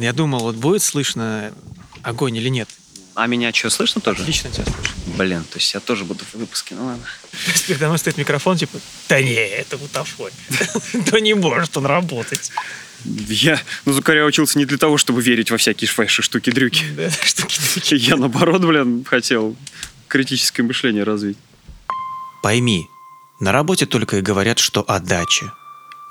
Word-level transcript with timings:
Я 0.00 0.14
думал, 0.14 0.40
вот 0.40 0.56
будет 0.56 0.82
слышно 0.82 1.52
огонь 2.02 2.36
или 2.36 2.48
нет. 2.48 2.68
А 3.14 3.26
меня 3.26 3.52
что, 3.52 3.68
слышно 3.68 4.00
тоже? 4.00 4.22
Отлично 4.22 4.50
тебя 4.50 4.64
слышно. 4.64 5.14
Блин, 5.18 5.44
то 5.44 5.58
есть 5.58 5.74
я 5.74 5.80
тоже 5.80 6.04
буду 6.04 6.24
в 6.24 6.34
выпуске, 6.38 6.74
ну 6.74 6.86
ладно. 6.86 7.04
То 7.32 7.50
есть 7.50 7.66
передо 7.66 7.86
мной 7.86 7.98
стоит 7.98 8.16
микрофон, 8.16 8.56
типа, 8.56 8.78
да 9.10 9.20
не, 9.20 9.34
это 9.34 9.76
бутафория. 9.76 10.32
Да 11.10 11.20
не 11.20 11.34
может 11.34 11.76
он 11.76 11.84
работать. 11.84 12.50
Я 13.04 13.60
на 13.84 13.92
Зукаря 13.92 14.24
учился 14.24 14.58
не 14.58 14.64
для 14.64 14.78
того, 14.78 14.96
чтобы 14.96 15.20
верить 15.20 15.50
во 15.50 15.58
всякие 15.58 15.88
фэши, 15.88 16.22
штуки-дрюки. 16.22 16.84
Да, 16.96 17.10
штуки 17.22 17.94
Я, 17.94 18.16
наоборот, 18.16 18.62
блин, 18.62 19.04
хотел 19.04 19.54
критическое 20.08 20.62
мышление 20.62 21.04
развить. 21.04 21.36
Пойми, 22.42 22.88
на 23.38 23.52
работе 23.52 23.84
только 23.84 24.16
и 24.16 24.22
говорят, 24.22 24.58
что 24.58 24.82
о 24.88 24.98
даче. 24.98 25.52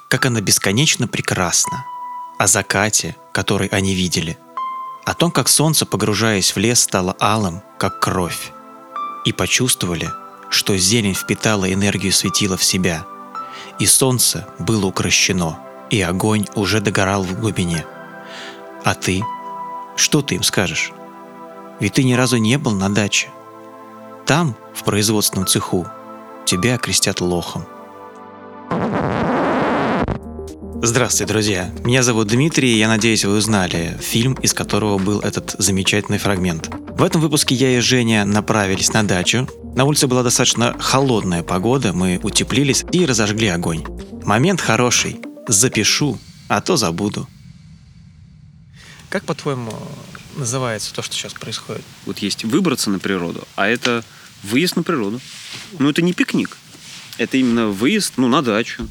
Как 0.09 0.25
она 0.25 0.41
бесконечно 0.41 1.07
прекрасна. 1.07 1.85
О 2.39 2.47
закате, 2.47 3.17
который 3.33 3.67
они 3.67 3.93
видели. 3.93 4.37
О 5.03 5.13
том, 5.13 5.29
как 5.29 5.49
солнце, 5.49 5.85
погружаясь 5.85 6.55
в 6.55 6.57
лес, 6.57 6.79
стало 6.79 7.13
алым, 7.19 7.61
как 7.77 7.99
кровь. 7.99 8.53
И 9.25 9.33
почувствовали, 9.33 10.09
что 10.49 10.77
зелень 10.77 11.15
впитала 11.15 11.71
энергию 11.71 12.13
светила 12.13 12.55
в 12.55 12.63
себя. 12.63 13.05
И 13.77 13.85
солнце 13.85 14.47
было 14.57 14.85
укращено, 14.85 15.59
и 15.89 15.99
огонь 16.01 16.45
уже 16.55 16.79
догорал 16.79 17.23
в 17.23 17.37
глубине. 17.37 17.85
А 18.85 18.95
ты? 18.95 19.21
Что 19.97 20.21
ты 20.21 20.35
им 20.35 20.43
скажешь? 20.43 20.93
Ведь 21.81 21.95
ты 21.95 22.05
ни 22.05 22.13
разу 22.13 22.37
не 22.37 22.57
был 22.57 22.71
на 22.71 22.87
даче. 22.87 23.27
Там, 24.25 24.55
в 24.73 24.85
производственном 24.85 25.45
цеху, 25.45 25.85
тебя 26.45 26.75
окрестят 26.75 27.19
лохом. 27.19 27.65
Здравствуйте, 30.81 31.33
друзья. 31.33 31.73
Меня 31.83 32.03
зовут 32.03 32.29
Дмитрий, 32.29 32.73
и 32.73 32.77
я 32.77 32.87
надеюсь, 32.87 33.25
вы 33.25 33.35
узнали 33.35 33.97
фильм, 33.99 34.35
из 34.35 34.53
которого 34.53 34.97
был 34.97 35.19
этот 35.19 35.53
замечательный 35.59 36.19
фрагмент. 36.19 36.69
В 36.71 37.03
этом 37.03 37.19
выпуске 37.19 37.53
я 37.53 37.77
и 37.77 37.81
Женя 37.81 38.23
направились 38.23 38.93
на 38.93 39.03
дачу. 39.03 39.45
На 39.75 39.83
улице 39.83 40.07
была 40.07 40.23
достаточно 40.23 40.79
холодная 40.79 41.43
погода, 41.43 41.91
мы 41.91 42.17
утеплились 42.23 42.85
и 42.93 43.05
разожгли 43.05 43.49
огонь. 43.49 43.83
Момент 44.23 44.61
хороший. 44.61 45.19
Запишу, 45.49 46.17
а 46.47 46.61
то 46.61 46.77
забуду. 46.77 47.27
Как, 49.09 49.25
по-твоему, 49.25 49.73
называется 50.37 50.93
то, 50.93 51.01
что 51.01 51.13
сейчас 51.13 51.33
происходит? 51.33 51.83
Вот 52.05 52.19
есть 52.19 52.45
выбраться 52.45 52.89
на 52.89 52.99
природу, 52.99 53.45
а 53.57 53.67
это 53.67 54.05
выезд 54.43 54.77
на 54.77 54.83
природу. 54.83 55.19
Ну, 55.77 55.89
это 55.89 56.01
не 56.01 56.13
пикник. 56.13 56.57
Это 57.17 57.35
именно 57.35 57.67
выезд, 57.67 58.13
ну, 58.15 58.29
на 58.29 58.41
дачу. 58.41 58.87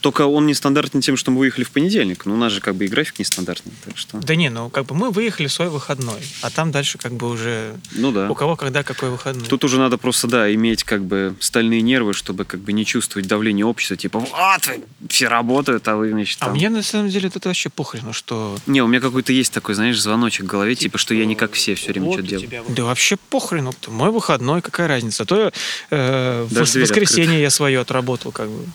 Только 0.00 0.26
он 0.26 0.46
нестандартный 0.46 1.02
тем, 1.02 1.16
что 1.16 1.30
мы 1.30 1.38
выехали 1.38 1.64
в 1.64 1.70
понедельник. 1.70 2.26
Но 2.26 2.34
у 2.34 2.36
нас 2.36 2.52
же 2.52 2.60
как 2.60 2.74
бы 2.74 2.84
и 2.84 2.88
график 2.88 3.18
нестандартный. 3.18 3.72
Так 3.84 3.96
что... 3.96 4.18
Да 4.18 4.34
не, 4.34 4.50
ну 4.50 4.68
как 4.70 4.86
бы 4.86 4.94
мы 4.94 5.10
выехали 5.10 5.46
в 5.46 5.52
свой 5.52 5.68
выходной, 5.68 6.20
а 6.42 6.50
там 6.50 6.70
дальше 6.70 6.98
как 6.98 7.12
бы 7.12 7.28
уже 7.28 7.74
Ну 7.92 8.12
да. 8.12 8.28
у 8.28 8.34
кого 8.34 8.56
когда 8.56 8.82
какой 8.82 9.10
выходной. 9.10 9.46
Тут 9.46 9.64
уже 9.64 9.78
надо 9.78 9.98
просто, 9.98 10.26
да, 10.26 10.52
иметь 10.54 10.84
как 10.84 11.04
бы 11.04 11.34
стальные 11.40 11.82
нервы, 11.82 12.12
чтобы 12.14 12.44
как 12.44 12.60
бы 12.60 12.72
не 12.72 12.84
чувствовать 12.84 13.28
давление 13.28 13.64
общества. 13.64 13.96
Типа, 13.96 14.18
вот, 14.20 14.66
вы 14.66 15.08
все 15.08 15.28
работают, 15.28 15.86
а 15.88 15.96
вы, 15.96 16.10
значит, 16.10 16.38
А 16.40 16.46
там... 16.46 16.54
мне 16.54 16.68
на 16.68 16.82
самом 16.82 17.08
деле 17.08 17.30
тут 17.30 17.44
вообще 17.46 17.68
похрен, 17.68 18.12
что... 18.12 18.56
Не, 18.66 18.82
у 18.82 18.86
меня 18.86 19.00
какой-то 19.00 19.32
есть 19.32 19.52
такой, 19.52 19.74
знаешь, 19.74 20.00
звоночек 20.00 20.44
в 20.44 20.48
голове, 20.48 20.74
типа, 20.74 20.98
что 20.98 21.14
я 21.14 21.26
не 21.26 21.34
как 21.34 21.52
все 21.52 21.74
все 21.74 21.92
время 21.92 22.06
вот 22.06 22.14
что-то 22.14 22.28
делаю. 22.28 22.64
Да 22.68 22.84
вообще 22.84 23.16
похрен, 23.16 23.66
вот 23.66 23.88
мой 23.88 24.10
выходной, 24.10 24.62
какая 24.62 24.88
разница. 24.88 25.22
А 25.22 25.26
то 25.26 25.52
э, 25.90 26.46
в 26.48 26.54
воскресенье 26.54 27.02
открыта. 27.04 27.32
я 27.32 27.50
свое 27.50 27.80
отработал 27.80 28.32
как 28.32 28.48
бы. 28.48 28.66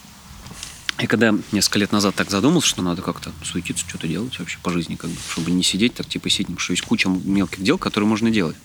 И 1.02 1.08
когда 1.08 1.34
несколько 1.52 1.80
лет 1.80 1.92
назад 1.92 2.14
так 2.16 2.30
задумался, 2.30 2.68
что 2.68 2.84
надо 2.84 3.02
как-то 3.02 3.32
суетиться, 3.44 3.84
что-то 3.88 4.08
делать 4.08 4.38
вообще 4.38 4.60
по 4.62 4.72
жизни, 4.72 4.96
как 4.96 5.10
бы, 5.10 5.16
чтобы 5.32 5.50
не 5.50 5.64
сидеть 5.64 5.96
так 5.96 6.08
типа 6.08 6.30
сидим, 6.30 6.60
что 6.60 6.74
есть 6.74 6.84
куча 6.84 7.10
мелких 7.10 7.64
дел, 7.64 7.80
которые 7.80 8.08
можно 8.08 8.30
делать. 8.30 8.56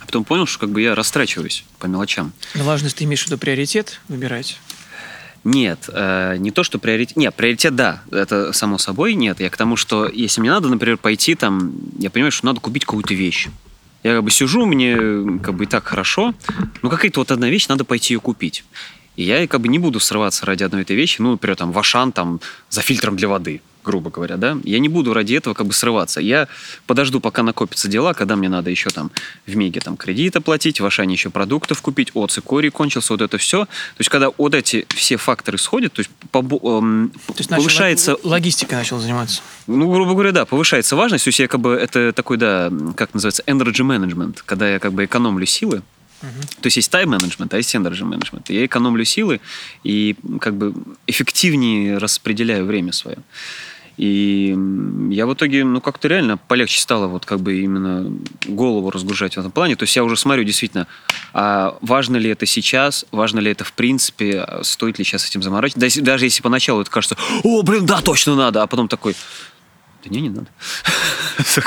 А 0.00 0.06
потом 0.06 0.24
понял, 0.24 0.46
что 0.46 0.58
как 0.58 0.70
бы 0.70 0.80
я 0.80 0.94
растрачиваюсь 0.94 1.64
по 1.78 1.86
мелочам. 1.86 2.32
Ну, 2.54 2.64
важно, 2.64 2.86
если 2.86 2.98
ты 2.98 3.04
имеешь 3.04 3.22
в 3.22 3.26
виду 3.26 3.36
приоритет 3.36 4.00
выбирать. 4.08 4.58
Нет, 5.44 5.90
э, 5.92 6.36
не 6.38 6.50
то, 6.50 6.62
что 6.62 6.78
приоритет... 6.78 7.16
Нет, 7.16 7.34
приоритет, 7.34 7.76
да, 7.76 8.02
это 8.10 8.52
само 8.52 8.78
собой 8.78 9.14
нет. 9.14 9.40
Я 9.40 9.50
к 9.50 9.56
тому, 9.56 9.76
что 9.76 10.08
если 10.08 10.40
мне 10.40 10.50
надо, 10.50 10.68
например, 10.68 10.96
пойти 10.96 11.34
там, 11.34 11.74
я 11.98 12.10
понимаю, 12.10 12.32
что 12.32 12.46
надо 12.46 12.60
купить 12.60 12.84
какую-то 12.86 13.12
вещь. 13.12 13.48
Я 14.02 14.14
как 14.14 14.24
бы 14.24 14.30
сижу, 14.30 14.64
мне 14.64 14.96
как 15.42 15.54
бы 15.54 15.64
и 15.64 15.66
так 15.66 15.84
хорошо, 15.84 16.34
но 16.80 16.88
какая-то 16.88 17.20
вот 17.20 17.30
одна 17.30 17.50
вещь, 17.50 17.68
надо 17.68 17.84
пойти 17.84 18.14
ее 18.14 18.20
купить. 18.20 18.64
И 19.16 19.24
я 19.24 19.46
как 19.46 19.60
бы 19.60 19.68
не 19.68 19.78
буду 19.78 20.00
срываться 20.00 20.46
ради 20.46 20.62
одной 20.64 20.82
этой 20.82 20.96
вещи, 20.96 21.20
ну, 21.20 21.32
например, 21.32 21.56
там, 21.56 21.72
в 21.72 21.78
Ашан 21.78 22.12
там 22.12 22.40
за 22.70 22.80
фильтром 22.80 23.14
для 23.16 23.28
воды, 23.28 23.60
грубо 23.84 24.10
говоря, 24.10 24.36
да. 24.38 24.56
Я 24.64 24.78
не 24.78 24.88
буду 24.88 25.12
ради 25.12 25.34
этого 25.34 25.52
как 25.52 25.66
бы 25.66 25.74
срываться. 25.74 26.18
Я 26.20 26.48
подожду, 26.86 27.20
пока 27.20 27.42
накопятся 27.42 27.88
дела, 27.88 28.14
когда 28.14 28.36
мне 28.36 28.48
надо 28.48 28.70
еще 28.70 28.88
там 28.88 29.10
в 29.46 29.54
Меге 29.54 29.80
там 29.80 29.98
кредит 29.98 30.34
оплатить, 30.36 30.80
в 30.80 30.86
Ашане 30.86 31.12
еще 31.12 31.28
продуктов 31.28 31.82
купить, 31.82 32.10
о, 32.14 32.26
цикорий 32.26 32.70
кончился, 32.70 33.12
вот 33.12 33.20
это 33.20 33.36
все. 33.36 33.64
То 33.66 33.70
есть, 33.98 34.08
когда 34.08 34.30
вот 34.38 34.54
эти 34.54 34.86
все 34.94 35.18
факторы 35.18 35.58
сходят, 35.58 35.92
то 35.92 36.00
есть 36.00 36.10
побо- 36.32 36.78
эм, 36.78 37.10
То 37.26 37.34
есть 37.36 37.50
начал 37.50 37.64
повышается 37.64 38.12
лог- 38.12 38.20
логистикой 38.24 38.78
начал 38.78 38.98
заниматься. 38.98 39.42
ну, 39.66 39.92
грубо 39.92 40.12
говоря, 40.12 40.32
да, 40.32 40.44
повышается 40.46 40.96
важность. 40.96 41.24
То 41.24 41.28
есть 41.28 41.38
я 41.40 41.48
как 41.48 41.60
бы 41.60 41.74
это 41.74 42.12
такой, 42.14 42.38
да, 42.38 42.72
как 42.96 43.12
называется, 43.12 43.42
energy 43.46 43.82
management, 43.84 44.38
когда 44.46 44.70
я 44.70 44.78
как 44.78 44.94
бы 44.94 45.04
экономлю 45.04 45.44
силы. 45.44 45.82
То 46.60 46.66
есть 46.66 46.76
есть 46.76 46.90
тайм-менеджмент, 46.90 47.52
а 47.52 47.56
есть 47.56 47.74
management. 47.74 48.44
Я 48.48 48.64
экономлю 48.64 49.04
силы 49.04 49.40
и 49.82 50.16
как 50.40 50.54
бы 50.54 50.74
эффективнее 51.06 51.98
распределяю 51.98 52.64
время 52.64 52.92
свое. 52.92 53.18
И 53.98 54.56
я 55.10 55.26
в 55.26 55.34
итоге, 55.34 55.64
ну, 55.64 55.80
как-то 55.80 56.08
реально 56.08 56.38
полегче 56.38 56.80
стало 56.80 57.08
вот 57.08 57.26
как 57.26 57.40
бы 57.40 57.60
именно 57.60 58.10
голову 58.46 58.90
разгружать 58.90 59.36
в 59.36 59.38
этом 59.38 59.52
плане. 59.52 59.76
То 59.76 59.82
есть 59.82 59.94
я 59.94 60.02
уже 60.02 60.16
смотрю 60.16 60.44
действительно, 60.44 60.86
а 61.34 61.76
важно 61.82 62.16
ли 62.16 62.30
это 62.30 62.46
сейчас, 62.46 63.04
важно 63.12 63.40
ли 63.40 63.50
это 63.50 63.64
в 63.64 63.72
принципе, 63.74 64.40
а 64.40 64.64
стоит 64.64 64.98
ли 64.98 65.04
сейчас 65.04 65.28
этим 65.28 65.42
заморачиваться. 65.42 66.00
Даже 66.00 66.24
если 66.24 66.42
поначалу 66.42 66.80
это 66.80 66.90
кажется, 66.90 67.16
о, 67.44 67.62
блин, 67.62 67.84
да, 67.84 68.00
точно 68.00 68.34
надо, 68.34 68.62
а 68.62 68.66
потом 68.66 68.88
такой, 68.88 69.14
да 70.04 70.10
не, 70.10 70.22
не 70.22 70.30
надо. 70.30 70.48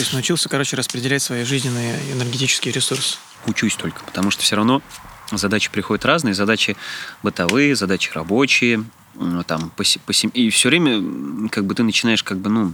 То 0.00 0.04
есть 0.04 0.14
научился, 0.14 0.48
короче, 0.48 0.76
распределять 0.76 1.20
свои 1.22 1.44
жизненные 1.44 1.94
энергетические 2.12 2.72
ресурсы. 2.72 3.18
Учусь 3.44 3.76
только, 3.76 4.02
потому 4.02 4.30
что 4.30 4.42
все 4.42 4.56
равно 4.56 4.80
задачи 5.30 5.70
приходят 5.70 6.06
разные, 6.06 6.32
задачи 6.32 6.74
бытовые, 7.22 7.76
задачи 7.76 8.10
рабочие, 8.14 8.82
м, 9.16 9.44
там, 9.44 9.68
по, 9.76 9.84
по 10.06 10.12
сем- 10.14 10.30
и 10.30 10.48
все 10.48 10.70
время 10.70 11.50
как 11.50 11.66
бы 11.66 11.74
ты 11.74 11.82
начинаешь 11.82 12.22
как 12.22 12.38
бы, 12.38 12.48
ну, 12.48 12.72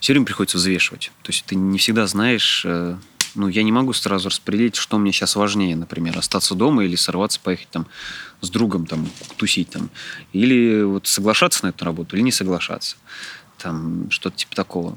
все 0.00 0.14
время 0.14 0.24
приходится 0.24 0.56
взвешивать. 0.56 1.12
То 1.22 1.32
есть 1.32 1.44
ты 1.44 1.54
не 1.54 1.76
всегда 1.76 2.06
знаешь, 2.06 2.62
э, 2.64 2.96
ну, 3.34 3.48
я 3.48 3.62
не 3.62 3.70
могу 3.70 3.92
сразу 3.92 4.30
распределить, 4.30 4.76
что 4.76 4.96
мне 4.96 5.12
сейчас 5.12 5.36
важнее, 5.36 5.76
например, 5.76 6.16
остаться 6.16 6.54
дома 6.54 6.82
или 6.82 6.96
сорваться, 6.96 7.40
поехать 7.40 7.68
там 7.68 7.86
с 8.40 8.48
другом 8.48 8.86
там 8.86 9.06
тусить 9.36 9.68
там, 9.68 9.90
или 10.32 10.80
вот 10.80 11.06
соглашаться 11.08 11.66
на 11.66 11.70
эту 11.70 11.84
работу, 11.84 12.16
или 12.16 12.22
не 12.22 12.32
соглашаться, 12.32 12.96
там, 13.58 14.10
что-то 14.10 14.38
типа 14.38 14.56
такого. 14.56 14.96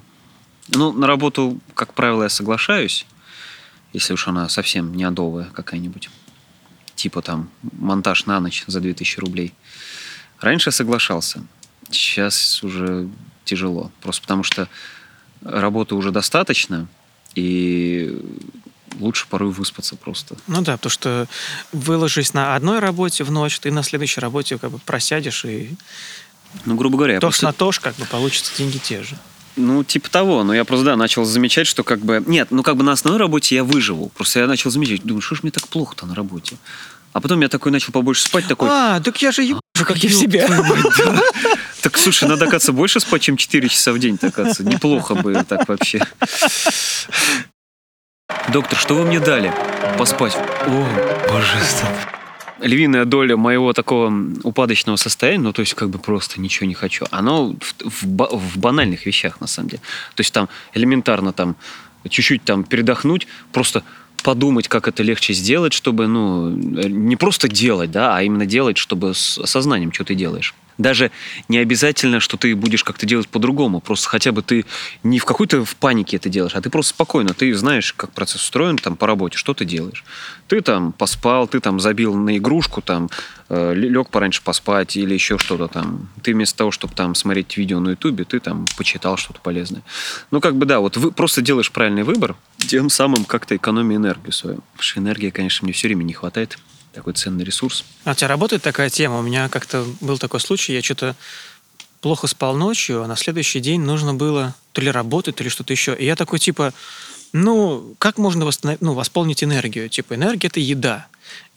Ну, 0.71 0.91
на 0.93 1.07
работу, 1.07 1.59
как 1.73 1.93
правило, 1.93 2.23
я 2.23 2.29
соглашаюсь, 2.29 3.05
если 3.93 4.13
уж 4.13 4.27
она 4.27 4.47
совсем 4.49 4.95
не 4.95 5.03
адовая 5.03 5.45
какая-нибудь. 5.53 6.09
Типа 6.95 7.21
там 7.21 7.49
монтаж 7.77 8.25
на 8.25 8.39
ночь 8.39 8.63
за 8.67 8.79
2000 8.79 9.19
рублей. 9.19 9.53
Раньше 10.39 10.69
я 10.69 10.71
соглашался. 10.71 11.43
Сейчас 11.89 12.63
уже 12.63 13.09
тяжело. 13.43 13.91
Просто 14.01 14.21
потому 14.21 14.43
что 14.43 14.69
работы 15.43 15.95
уже 15.95 16.11
достаточно, 16.11 16.87
и 17.35 18.17
лучше 18.99 19.25
порой 19.27 19.51
выспаться 19.51 19.95
просто. 19.95 20.35
Ну 20.47 20.61
да, 20.61 20.77
потому 20.77 20.91
что 20.91 21.27
выложись 21.71 22.33
на 22.33 22.55
одной 22.55 22.79
работе 22.79 23.23
в 23.23 23.31
ночь, 23.31 23.59
ты 23.59 23.71
на 23.71 23.83
следующей 23.83 24.19
работе 24.21 24.57
как 24.57 24.71
бы 24.71 24.79
просядешь, 24.79 25.45
и 25.45 25.75
Ну, 26.65 26.75
грубо 26.75 26.97
говоря, 26.97 27.15
тош 27.19 27.21
просто- 27.39 27.45
на 27.45 27.53
тош 27.53 27.79
как 27.79 27.95
бы 27.95 28.05
получится 28.05 28.53
деньги 28.57 28.77
те 28.77 29.03
же. 29.03 29.17
Ну, 29.55 29.83
типа 29.83 30.09
того. 30.09 30.43
Но 30.43 30.53
я 30.53 30.63
просто, 30.65 30.85
да, 30.85 30.95
начал 30.95 31.25
замечать, 31.25 31.67
что 31.67 31.83
как 31.83 31.99
бы... 31.99 32.23
Нет, 32.25 32.49
ну 32.51 32.63
как 32.63 32.77
бы 32.77 32.83
на 32.83 32.93
основной 32.93 33.19
работе 33.19 33.55
я 33.55 33.63
выживу. 33.63 34.09
Просто 34.15 34.39
я 34.39 34.47
начал 34.47 34.69
замечать, 34.71 35.03
думаю, 35.03 35.21
что 35.21 35.35
ж 35.35 35.43
мне 35.43 35.51
так 35.51 35.67
плохо-то 35.67 36.05
на 36.05 36.15
работе? 36.15 36.57
А 37.13 37.19
потом 37.19 37.41
я 37.41 37.49
такой 37.49 37.71
начал 37.71 37.91
побольше 37.91 38.23
спать, 38.23 38.47
такой... 38.47 38.69
А, 38.71 39.01
так 39.01 39.21
я 39.21 39.31
же 39.31 39.43
ебашу, 39.43 39.61
как 39.75 39.97
я 39.97 40.09
в 40.09 40.13
себя. 40.13 40.47
Так, 41.81 41.97
слушай, 41.97 42.25
надо, 42.29 42.45
оказывается, 42.45 42.73
больше 42.73 42.99
спать, 42.99 43.23
чем 43.23 43.37
4 43.37 43.67
часа 43.67 43.91
в 43.91 43.99
день, 43.99 44.17
так, 44.17 44.29
оказывается. 44.29 44.63
Неплохо 44.63 45.15
бы 45.15 45.33
так 45.47 45.67
вообще. 45.67 46.05
Доктор, 48.53 48.77
что 48.77 48.93
вы 48.93 49.05
мне 49.05 49.19
дали? 49.19 49.53
Поспать. 49.97 50.37
О, 50.67 50.87
божественно. 51.29 52.20
Львиная 52.61 53.05
доля 53.05 53.37
моего 53.37 53.73
такого 53.73 54.13
упадочного 54.43 54.97
состояния, 54.97 55.43
ну, 55.43 55.53
то 55.53 55.61
есть, 55.61 55.73
как 55.73 55.89
бы 55.89 55.99
просто 55.99 56.39
ничего 56.39 56.67
не 56.67 56.73
хочу, 56.73 57.05
оно 57.11 57.55
в, 57.59 58.05
в 58.05 58.37
в 58.37 58.57
банальных 58.57 59.05
вещах, 59.05 59.41
на 59.41 59.47
самом 59.47 59.69
деле. 59.69 59.81
То 60.15 60.21
есть, 60.21 60.33
там 60.33 60.47
элементарно 60.73 61.33
там 61.33 61.55
чуть-чуть 62.09 62.43
там 62.43 62.63
передохнуть, 62.63 63.27
просто 63.51 63.83
подумать, 64.23 64.67
как 64.67 64.87
это 64.87 65.03
легче 65.03 65.33
сделать, 65.33 65.73
чтобы, 65.73 66.07
ну, 66.07 66.49
не 66.49 67.15
просто 67.15 67.47
делать, 67.47 67.91
да, 67.91 68.15
а 68.15 68.21
именно 68.21 68.45
делать, 68.45 68.77
чтобы 68.77 69.13
с 69.13 69.45
сознанием, 69.45 69.91
что 69.91 70.03
ты 70.03 70.15
делаешь. 70.15 70.53
Даже 70.77 71.11
не 71.47 71.57
обязательно, 71.57 72.19
что 72.19 72.37
ты 72.37 72.55
будешь 72.55 72.83
как-то 72.83 73.05
делать 73.05 73.27
по-другому. 73.27 73.81
Просто 73.81 74.09
хотя 74.09 74.31
бы 74.31 74.41
ты 74.41 74.65
не 75.03 75.19
в 75.19 75.25
какой-то 75.25 75.63
в 75.65 75.75
панике 75.75 76.17
это 76.17 76.29
делаешь, 76.29 76.55
а 76.55 76.61
ты 76.61 76.69
просто 76.69 76.91
спокойно. 76.91 77.33
Ты 77.33 77.53
знаешь, 77.53 77.93
как 77.93 78.11
процесс 78.11 78.43
устроен 78.43 78.77
там 78.77 78.95
по 78.95 79.07
работе, 79.07 79.37
что 79.37 79.53
ты 79.53 79.65
делаешь. 79.65 80.03
Ты 80.47 80.61
там 80.61 80.91
поспал, 80.91 81.47
ты 81.47 81.59
там 81.59 81.79
забил 81.79 82.15
на 82.15 82.37
игрушку, 82.37 82.81
там 82.81 83.09
э, 83.49 83.73
лег 83.75 84.09
пораньше 84.09 84.41
поспать 84.41 84.97
или 84.97 85.13
еще 85.13 85.37
что-то 85.37 85.67
там. 85.67 86.09
Ты 86.23 86.33
вместо 86.33 86.57
того, 86.57 86.71
чтобы 86.71 86.93
там 86.93 87.15
смотреть 87.15 87.57
видео 87.57 87.79
на 87.79 87.91
ютубе, 87.91 88.23
ты 88.23 88.39
там 88.39 88.65
почитал 88.77 89.17
что-то 89.17 89.39
полезное. 89.41 89.83
Ну, 90.31 90.41
как 90.41 90.55
бы 90.55 90.65
да, 90.65 90.79
вот 90.79 90.97
вы 90.97 91.11
просто 91.11 91.41
делаешь 91.41 91.71
правильный 91.71 92.03
выбор, 92.03 92.35
тем 92.57 92.89
самым 92.89 93.25
как-то 93.25 93.55
экономия 93.55 93.97
энергию 93.97 94.31
свою. 94.31 94.57
Потому 94.73 94.83
что 94.83 94.99
энергии, 94.99 95.29
конечно, 95.29 95.65
мне 95.65 95.73
все 95.73 95.87
время 95.87 96.03
не 96.03 96.13
хватает 96.13 96.57
такой 96.93 97.13
ценный 97.13 97.43
ресурс. 97.43 97.83
А 98.03 98.11
у 98.11 98.13
тебя 98.13 98.27
работает 98.27 98.61
такая 98.61 98.89
тема? 98.89 99.19
У 99.19 99.21
меня 99.21 99.49
как-то 99.49 99.85
был 100.01 100.17
такой 100.17 100.39
случай, 100.39 100.73
я 100.73 100.81
что-то 100.81 101.15
плохо 102.01 102.27
спал 102.27 102.55
ночью, 102.55 103.03
а 103.03 103.07
на 103.07 103.15
следующий 103.15 103.59
день 103.59 103.81
нужно 103.81 104.13
было 104.13 104.55
то 104.73 104.81
ли 104.81 104.91
работать, 104.91 105.35
то 105.35 105.43
ли 105.43 105.49
что-то 105.49 105.71
еще. 105.71 105.95
И 105.95 106.05
я 106.05 106.15
такой, 106.15 106.39
типа, 106.39 106.73
ну, 107.33 107.95
как 107.99 108.17
можно 108.17 108.45
восстановить, 108.45 108.81
ну, 108.81 108.93
восполнить 108.93 109.43
энергию? 109.43 109.87
Типа, 109.87 110.15
энергия– 110.15 110.47
это 110.49 110.59
еда. 110.59 111.07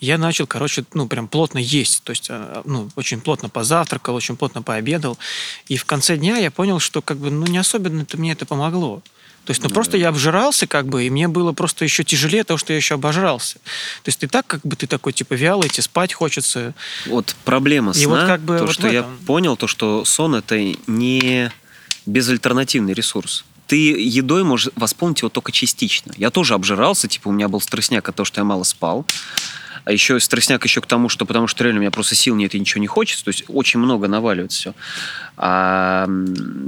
Я 0.01 0.19
начал, 0.19 0.47
короче, 0.47 0.85
ну, 0.93 1.09
прям 1.09 1.27
плотно 1.27 1.59
есть. 1.59 2.05
То 2.05 2.11
есть, 2.11 2.29
а, 2.31 2.63
ну, 2.65 2.91
очень 2.95 3.21
плотно 3.21 3.49
позавтракал, 3.49 4.15
очень 4.15 4.37
плотно 4.37 4.63
пообедал. 4.63 5.19
И 5.67 5.77
в 5.77 5.85
конце 5.85 6.17
дня 6.17 6.37
я 6.37 6.51
понял, 6.51 6.79
что, 6.79 7.03
как 7.03 7.17
бы, 7.17 7.31
ну, 7.31 7.47
не 7.47 7.59
особенно 7.59 8.03
это 8.03 8.17
мне 8.17 8.33
это 8.33 8.47
помогло. 8.47 9.03
То 9.45 9.51
есть, 9.51 9.63
ну, 9.63 9.69
Да. 9.69 9.75
просто 9.75 9.97
я 9.97 10.09
обжирался, 10.09 10.67
как 10.67 10.87
бы, 10.87 11.05
и 11.05 11.11
мне 11.11 11.29
было 11.29 11.53
просто 11.53 11.85
еще 11.85 12.03
тяжелее 12.03 12.45
того, 12.45 12.57
что 12.59 12.73
я 12.73 12.79
еще 12.79 12.95
обожрался. 12.95 13.55
То 14.03 14.09
есть, 14.09 14.21
ты 14.21 14.29
так, 14.29 14.47
как 14.47 14.63
бы, 14.63 14.75
ты 14.75 14.87
такой, 14.87 15.13
типа, 15.13 15.35
вялый, 15.35 15.69
тебе 15.69 15.83
спать 15.83 16.13
хочется. 16.15 16.75
Вот 17.07 17.37
проблема 17.45 17.93
И 17.93 17.95
сна, 18.05 18.09
вот 18.09 18.27
как 18.27 18.41
бы 18.41 18.59
то, 18.59 18.65
вот 18.67 18.75
что 18.75 18.89
я 18.89 19.03
понял, 19.27 19.57
то, 19.57 19.67
что 19.67 20.05
сон 20.05 20.35
это 20.35 20.59
не 20.87 21.53
безальтернативный 22.07 22.95
ресурс. 22.95 23.45
Ты 23.67 23.77
едой 23.99 24.45
можешь 24.45 24.73
восполнить 24.77 25.21
его 25.21 25.31
только 25.31 25.53
частично. 25.53 26.13
Я 26.17 26.31
тоже 26.31 26.55
обжирался, 26.55 27.09
типа 27.09 27.29
у 27.29 27.33
меня 27.33 27.49
был 27.49 27.61
стрессняк 27.61 28.09
от 28.09 28.15
того, 28.17 28.25
что 28.25 28.41
я 28.41 28.45
мало 28.45 28.63
спал. 28.65 29.07
А 29.85 29.93
еще 29.93 30.19
стрессняк 30.19 30.65
еще 30.65 30.81
к 30.81 30.87
тому, 30.87 31.09
что 31.09 31.27
потому 31.27 31.47
что 31.47 31.63
реально 31.63 31.79
у 31.79 31.83
меня 31.83 31.91
просто 31.91 32.15
сил 32.15 32.35
нет 32.37 32.55
и 32.55 32.61
ничего 32.61 32.81
не 32.81 32.87
хочется. 32.87 33.25
То 33.25 33.29
есть 33.31 33.45
очень 33.49 33.81
много 33.81 34.09
наваливается 34.09 34.59
все. 34.59 34.75
А 35.37 36.09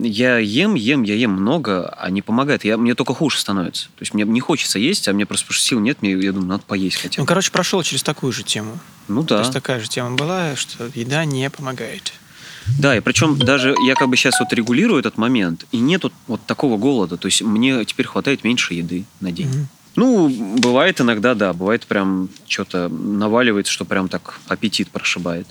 я 0.03 0.39
ем, 0.39 0.75
ем, 0.75 1.03
я 1.03 1.15
ем 1.15 1.31
много, 1.31 1.89
а 1.99 2.11
не 2.11 2.21
помогает. 2.23 2.65
Я, 2.65 2.77
мне 2.77 2.95
только 2.95 3.15
хуже 3.15 3.39
становится. 3.39 3.87
То 3.87 4.03
есть 4.03 4.13
мне 4.13 4.25
не 4.25 4.41
хочется 4.41 4.79
есть, 4.79 5.09
а 5.09 5.13
мне 5.13 5.25
просто 5.25 5.47
потому 5.47 5.57
что 5.59 5.67
сил 5.67 5.81
нет, 5.81 6.03
мне, 6.03 6.13
я 6.13 6.33
думаю, 6.33 6.49
надо 6.49 6.65
поесть 6.67 6.97
хотя 6.97 7.21
Ну, 7.21 7.25
бы. 7.25 7.29
короче, 7.29 7.51
прошел 7.53 7.83
через 7.83 8.03
такую 8.03 8.33
же 8.33 8.43
тему. 8.43 8.79
Ну 9.09 9.23
То 9.23 9.37
да. 9.37 9.41
есть, 9.41 9.53
такая 9.53 9.81
же 9.81 9.89
тема 9.89 10.11
была, 10.17 10.57
что 10.57 10.91
еда 10.95 11.25
не 11.25 11.49
помогает. 11.49 12.13
Да, 12.81 12.97
и 12.97 13.01
причем 13.01 13.39
даже 13.39 13.75
я 13.87 13.95
как 13.95 14.09
бы 14.09 14.17
сейчас 14.17 14.41
вот 14.41 14.53
регулирую 14.53 14.99
этот 14.99 15.17
момент, 15.19 15.65
и 15.71 15.79
нет 15.79 16.03
вот, 16.03 16.13
вот 16.27 16.45
такого 16.47 16.77
голода. 16.77 17.17
То 17.17 17.27
есть 17.27 17.41
мне 17.43 17.85
теперь 17.85 18.07
хватает 18.07 18.43
меньше 18.43 18.75
еды 18.75 19.05
на 19.21 19.31
день. 19.31 19.49
Мгм. 19.49 19.69
Ну, 19.97 20.29
бывает 20.59 21.01
иногда, 21.01 21.35
да, 21.35 21.53
бывает 21.53 21.87
прям 21.87 22.29
что-то 22.47 22.89
наваливается, 22.89 23.73
что 23.73 23.85
прям 23.85 24.09
так 24.09 24.39
аппетит 24.47 24.91
прошибает. 24.91 25.47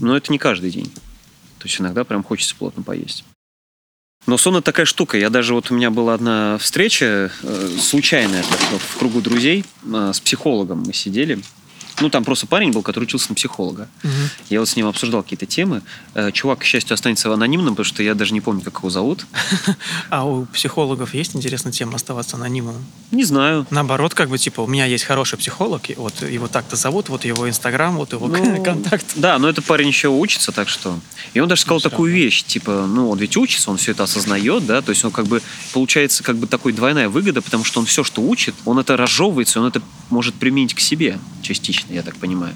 Но 0.00 0.16
это 0.16 0.32
не 0.32 0.38
каждый 0.38 0.70
день. 0.70 0.92
То 1.58 1.66
есть 1.66 1.80
иногда 1.80 2.04
прям 2.04 2.22
хочется 2.22 2.54
плотно 2.56 2.82
поесть. 2.82 3.24
Но 4.26 4.36
сон 4.36 4.56
это 4.56 4.64
такая 4.64 4.84
штука. 4.84 5.16
Я 5.16 5.30
даже 5.30 5.54
вот 5.54 5.70
у 5.70 5.74
меня 5.74 5.90
была 5.90 6.14
одна 6.14 6.58
встреча 6.58 7.30
э, 7.42 7.68
случайная 7.80 8.42
так, 8.42 8.80
в 8.80 8.98
кругу 8.98 9.20
друзей 9.20 9.64
э, 9.84 10.10
с 10.12 10.20
психологом 10.20 10.82
мы 10.84 10.92
сидели. 10.92 11.38
Ну, 12.00 12.10
там 12.10 12.24
просто 12.24 12.46
парень 12.46 12.72
был, 12.72 12.82
который 12.82 13.04
учился 13.04 13.30
на 13.30 13.34
психолога. 13.34 13.88
Мгм. 14.02 14.12
Я 14.50 14.60
вот 14.60 14.68
с 14.68 14.76
ним 14.76 14.86
обсуждал 14.86 15.22
какие-то 15.22 15.46
темы. 15.46 15.82
Э, 16.14 16.30
Чувак, 16.32 16.60
к 16.60 16.64
счастью, 16.64 16.94
останется 16.94 17.32
анонимным, 17.32 17.74
потому 17.74 17.84
что 17.84 18.02
я 18.02 18.14
даже 18.14 18.32
не 18.34 18.40
помню, 18.40 18.62
как 18.62 18.78
его 18.78 18.90
зовут. 18.90 19.26
А 20.10 20.24
у 20.24 20.46
психологов 20.46 21.14
есть 21.14 21.36
интересная 21.36 21.72
тема 21.72 21.96
оставаться 21.96 22.36
анонимным? 22.36 22.84
Не 23.10 23.24
знаю. 23.24 23.66
Наоборот, 23.70 24.14
как 24.14 24.28
бы, 24.28 24.38
типа, 24.38 24.60
у 24.62 24.66
меня 24.66 24.86
есть 24.86 25.04
хороший 25.04 25.38
психолог, 25.38 25.90
и 25.90 25.94
вот 25.94 26.22
его 26.22 26.48
так-то 26.48 26.76
зовут, 26.76 27.08
вот 27.08 27.24
его 27.24 27.48
инстаграм, 27.48 27.96
вот 27.96 28.12
его 28.12 28.28
Ну, 28.28 28.62
контакт. 28.64 29.06
Да, 29.16 29.38
но 29.38 29.48
этот 29.48 29.64
парень 29.64 29.88
еще 29.88 30.08
учится, 30.08 30.52
так 30.52 30.68
что... 30.68 30.98
И 31.34 31.40
он 31.40 31.48
даже 31.48 31.62
сказал 31.62 31.80
Ну, 31.82 31.90
такую 31.90 32.12
вещь, 32.12 32.42
типа, 32.44 32.86
ну, 32.86 33.10
он 33.10 33.18
ведь 33.18 33.36
учится, 33.36 33.70
он 33.70 33.76
все 33.76 33.92
это 33.92 34.04
осознает, 34.04 34.66
да, 34.66 34.82
то 34.82 34.90
есть 34.90 35.04
он 35.04 35.10
как 35.10 35.26
бы, 35.26 35.42
получается, 35.72 36.22
как 36.22 36.36
бы 36.36 36.46
такой 36.46 36.72
двойная 36.72 37.08
выгода, 37.08 37.42
потому 37.42 37.64
что 37.64 37.80
он 37.80 37.86
все, 37.86 38.04
что 38.04 38.22
учит, 38.22 38.54
он 38.64 38.78
это 38.78 38.96
разжевывается, 38.96 39.60
он 39.60 39.66
это 39.66 39.82
может 40.10 40.34
применить 40.34 40.74
к 40.74 40.80
себе 40.80 41.18
частично, 41.42 41.87
я 41.88 42.02
так 42.02 42.16
понимаю. 42.16 42.54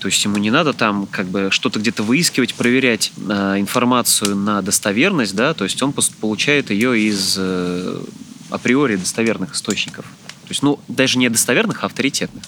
То 0.00 0.08
есть 0.08 0.22
ему 0.24 0.36
не 0.36 0.50
надо 0.50 0.72
там 0.72 1.06
как 1.06 1.26
бы 1.26 1.48
что-то 1.50 1.78
где-то 1.78 2.02
выискивать, 2.02 2.54
проверять 2.54 3.12
э, 3.16 3.56
информацию 3.58 4.36
на 4.36 4.60
достоверность, 4.60 5.34
да, 5.34 5.54
то 5.54 5.64
есть 5.64 5.82
он 5.82 5.94
получает 6.20 6.70
ее 6.70 6.98
из 6.98 7.36
э, 7.38 8.02
априори 8.50 8.96
достоверных 8.96 9.54
источников. 9.54 10.04
То 10.42 10.50
есть, 10.50 10.62
ну, 10.62 10.78
даже 10.88 11.18
не 11.18 11.30
достоверных, 11.30 11.84
а 11.84 11.86
авторитетных. 11.86 12.44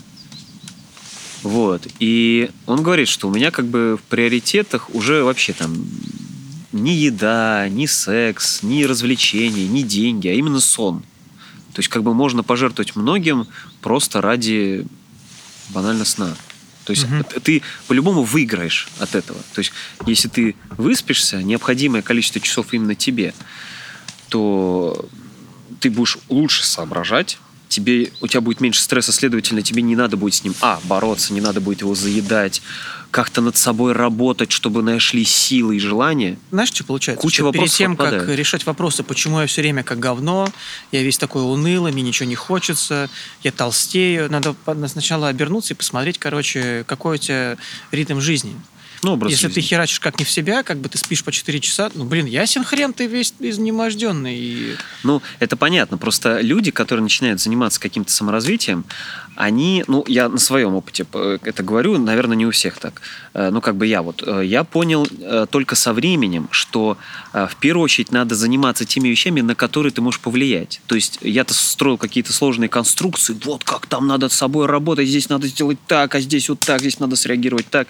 Вот. 1.43 1.87
И 1.99 2.51
он 2.67 2.83
говорит, 2.83 3.09
что 3.09 3.29
у 3.29 3.33
меня 3.33 3.51
как 3.51 3.67
бы 3.67 3.97
в 3.97 4.03
приоритетах 4.09 4.95
уже 4.95 5.23
вообще 5.23 5.53
там 5.53 5.75
ни 6.73 6.91
еда, 6.91 7.69
ни 7.69 7.87
секс, 7.87 8.63
ни 8.63 8.85
развлечения, 8.85 9.67
ни 9.67 9.83
деньги, 9.83 10.29
а 10.29 10.33
именно 10.33 10.61
сон. 10.61 11.03
То 11.73 11.81
есть 11.81 11.89
как 11.89 12.03
бы 12.03 12.15
можно 12.15 12.43
пожертвовать 12.43 12.97
многим 12.97 13.47
просто 13.81 14.21
ради 14.21 14.87
банально 15.71 16.05
сна. 16.05 16.37
То 16.85 16.93
есть 16.93 17.05
т- 17.29 17.41
ты 17.41 17.63
по-любому 17.89 18.23
выиграешь 18.23 18.89
от 19.01 19.15
этого. 19.17 19.39
То 19.55 19.59
есть 19.61 19.73
если 20.07 20.29
ты 20.29 20.55
выспишься, 20.79 21.43
необходимое 21.43 22.03
количество 22.03 22.41
часов 22.41 22.73
именно 22.73 22.95
тебе, 22.95 23.35
то 24.29 25.09
ты 25.81 25.91
будешь 25.91 26.19
лучше 26.29 26.65
соображать, 26.65 27.39
тебе, 27.69 28.13
у 28.21 28.27
тебя 28.27 28.41
будет 28.41 28.61
меньше 28.61 28.81
стресса, 28.81 29.13
следовательно, 29.13 29.63
тебе 29.63 29.83
не 29.83 29.97
надо 29.97 30.17
будет 30.17 30.35
с 30.35 30.45
ним, 30.45 30.55
а, 30.61 30.81
бороться, 30.85 31.33
не 31.33 31.41
надо 31.41 31.61
будет 31.61 31.81
его 31.81 31.95
заедать, 31.95 32.63
как-то 33.11 33.41
над 33.41 33.57
собой 33.57 33.93
работать, 33.93 34.53
чтобы 34.53 34.83
нашли 34.83 35.25
силы 35.25 35.77
и 35.77 35.79
желания. 35.79 36.39
Знаешь, 36.51 36.71
что 36.71 36.85
получается? 36.85 37.23
Куча 37.23 37.37
Что 37.37 37.53
перед 37.53 37.63
вопросов 37.63 37.79
тем, 37.79 37.97
как 37.97 38.13
отпадает. 38.13 38.39
решать 38.39 38.67
вопросы, 38.67 39.03
почему 39.03 39.41
я 39.41 39.47
все 39.47 39.63
время 39.63 39.83
как 39.83 39.99
говно, 39.99 40.49
я 40.93 41.03
весь 41.03 41.19
такой 41.19 41.43
унылый, 41.43 41.93
мне 41.93 42.03
ничего 42.03 42.29
не 42.29 42.35
хочется, 42.35 43.09
я 43.43 43.53
толстею, 43.53 44.31
надо 44.31 44.55
сначала 44.89 45.29
обернуться 45.29 45.75
и 45.75 45.77
посмотреть, 45.77 46.19
короче, 46.19 46.85
какой 46.87 47.17
у 47.17 47.19
тебя 47.19 47.57
ритм 47.91 48.21
жизни. 48.21 48.55
Ну, 49.07 49.13
образ 49.13 49.31
Если 49.31 49.47
ты 49.47 49.55
жизни. 49.55 49.69
херачишь 49.69 50.01
как 50.01 50.19
не 50.19 50.25
в 50.25 50.31
себя, 50.31 50.65
как 50.65 50.79
бы 50.79 50.89
ты 50.89 50.99
спишь 50.99 51.23
по 51.23 51.31
4 51.31 51.61
часа, 51.61 51.91
ну, 51.95 52.05
блин, 52.05 52.27
ясен 52.27 52.65
хрен, 52.65 52.93
ты 52.93 53.07
весь 53.07 53.33
изнеможденный. 53.39 54.37
И... 54.37 54.75
Ну, 55.05 55.23
это 55.39 55.57
понятно. 55.57 55.97
Просто 55.97 56.41
люди, 56.41 56.73
которые 56.73 57.05
начинают 57.05 57.41
заниматься 57.41 57.79
каким-то 57.81 58.11
саморазвитием, 58.11 58.85
они, 59.37 59.85
ну, 59.87 60.03
я 60.09 60.29
на 60.31 60.39
своем 60.39 60.75
опыте 60.75 61.05
п- 61.05 61.39
это 61.45 61.63
говорю, 61.63 61.99
наверное, 61.99 62.37
не 62.37 62.47
у 62.47 62.51
всех 62.51 62.79
так. 62.79 63.01
Э, 63.35 63.51
Ну, 63.51 63.61
как 63.61 63.77
бы 63.77 63.87
я 63.87 64.01
вот, 64.03 64.23
э, 64.27 64.43
я 64.45 64.65
понял 64.65 65.07
э, 65.21 65.47
только 65.51 65.77
со 65.77 65.93
временем, 65.93 66.49
что 66.51 66.97
э, 67.35 67.47
в 67.47 67.57
первую 67.57 67.85
очередь 67.85 68.11
надо 68.13 68.35
заниматься 68.35 68.87
теми 68.87 69.09
вещами, 69.09 69.43
на 69.43 69.55
которые 69.55 69.93
ты 69.93 70.01
можешь 70.01 70.21
повлиять. 70.21 70.81
То 70.87 70.95
есть 70.95 71.19
я-то 71.21 71.53
строил 71.55 71.99
какие-то 71.99 72.33
сложные 72.33 72.69
конструкции, 72.71 73.37
вот 73.45 73.63
как 73.63 73.87
там 73.87 74.07
надо 74.07 74.31
с 74.31 74.33
собой 74.33 74.67
работать, 74.67 75.07
здесь 75.07 75.29
надо 75.29 75.47
сделать 75.49 75.79
так, 75.87 76.15
а 76.15 76.21
здесь 76.21 76.49
вот 76.49 76.61
так, 76.61 76.81
здесь 76.81 76.99
надо 76.99 77.15
среагировать 77.15 77.69
так. 77.69 77.89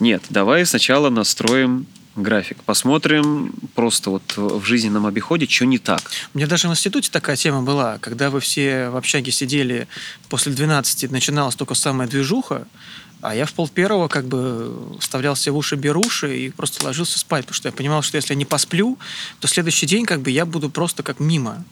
Нет, 0.00 0.22
давай 0.30 0.66
сначала 0.66 1.10
настроим 1.10 1.86
график, 2.16 2.62
посмотрим 2.64 3.52
просто 3.74 4.10
вот 4.10 4.36
в 4.36 4.64
жизненном 4.64 5.06
обиходе, 5.06 5.46
что 5.46 5.66
не 5.66 5.78
так. 5.78 6.00
У 6.34 6.38
меня 6.38 6.46
даже 6.46 6.68
в 6.68 6.70
институте 6.70 7.10
такая 7.10 7.36
тема 7.36 7.62
была, 7.62 7.98
когда 7.98 8.30
вы 8.30 8.40
все 8.40 8.88
в 8.88 8.96
общаге 8.96 9.30
сидели 9.32 9.86
после 10.28 10.52
12, 10.52 11.10
начиналась 11.10 11.54
только 11.54 11.74
самая 11.74 12.08
движуха, 12.08 12.66
а 13.20 13.34
я 13.34 13.46
в 13.46 13.52
пол 13.52 13.68
первого 13.68 14.08
как 14.08 14.26
бы 14.26 14.98
вставлял 15.00 15.36
себе 15.36 15.52
в 15.52 15.56
уши 15.56 15.76
беруши 15.76 16.38
и 16.38 16.50
просто 16.50 16.84
ложился 16.84 17.18
спать, 17.18 17.44
потому 17.44 17.56
что 17.56 17.68
я 17.68 17.72
понимал, 17.72 18.02
что 18.02 18.16
если 18.16 18.32
я 18.32 18.38
не 18.38 18.44
посплю, 18.44 18.98
то 19.40 19.48
следующий 19.48 19.86
день 19.86 20.06
как 20.06 20.20
бы 20.20 20.30
я 20.30 20.46
буду 20.46 20.70
просто 20.70 21.02
как 21.02 21.20
мимо. 21.20 21.64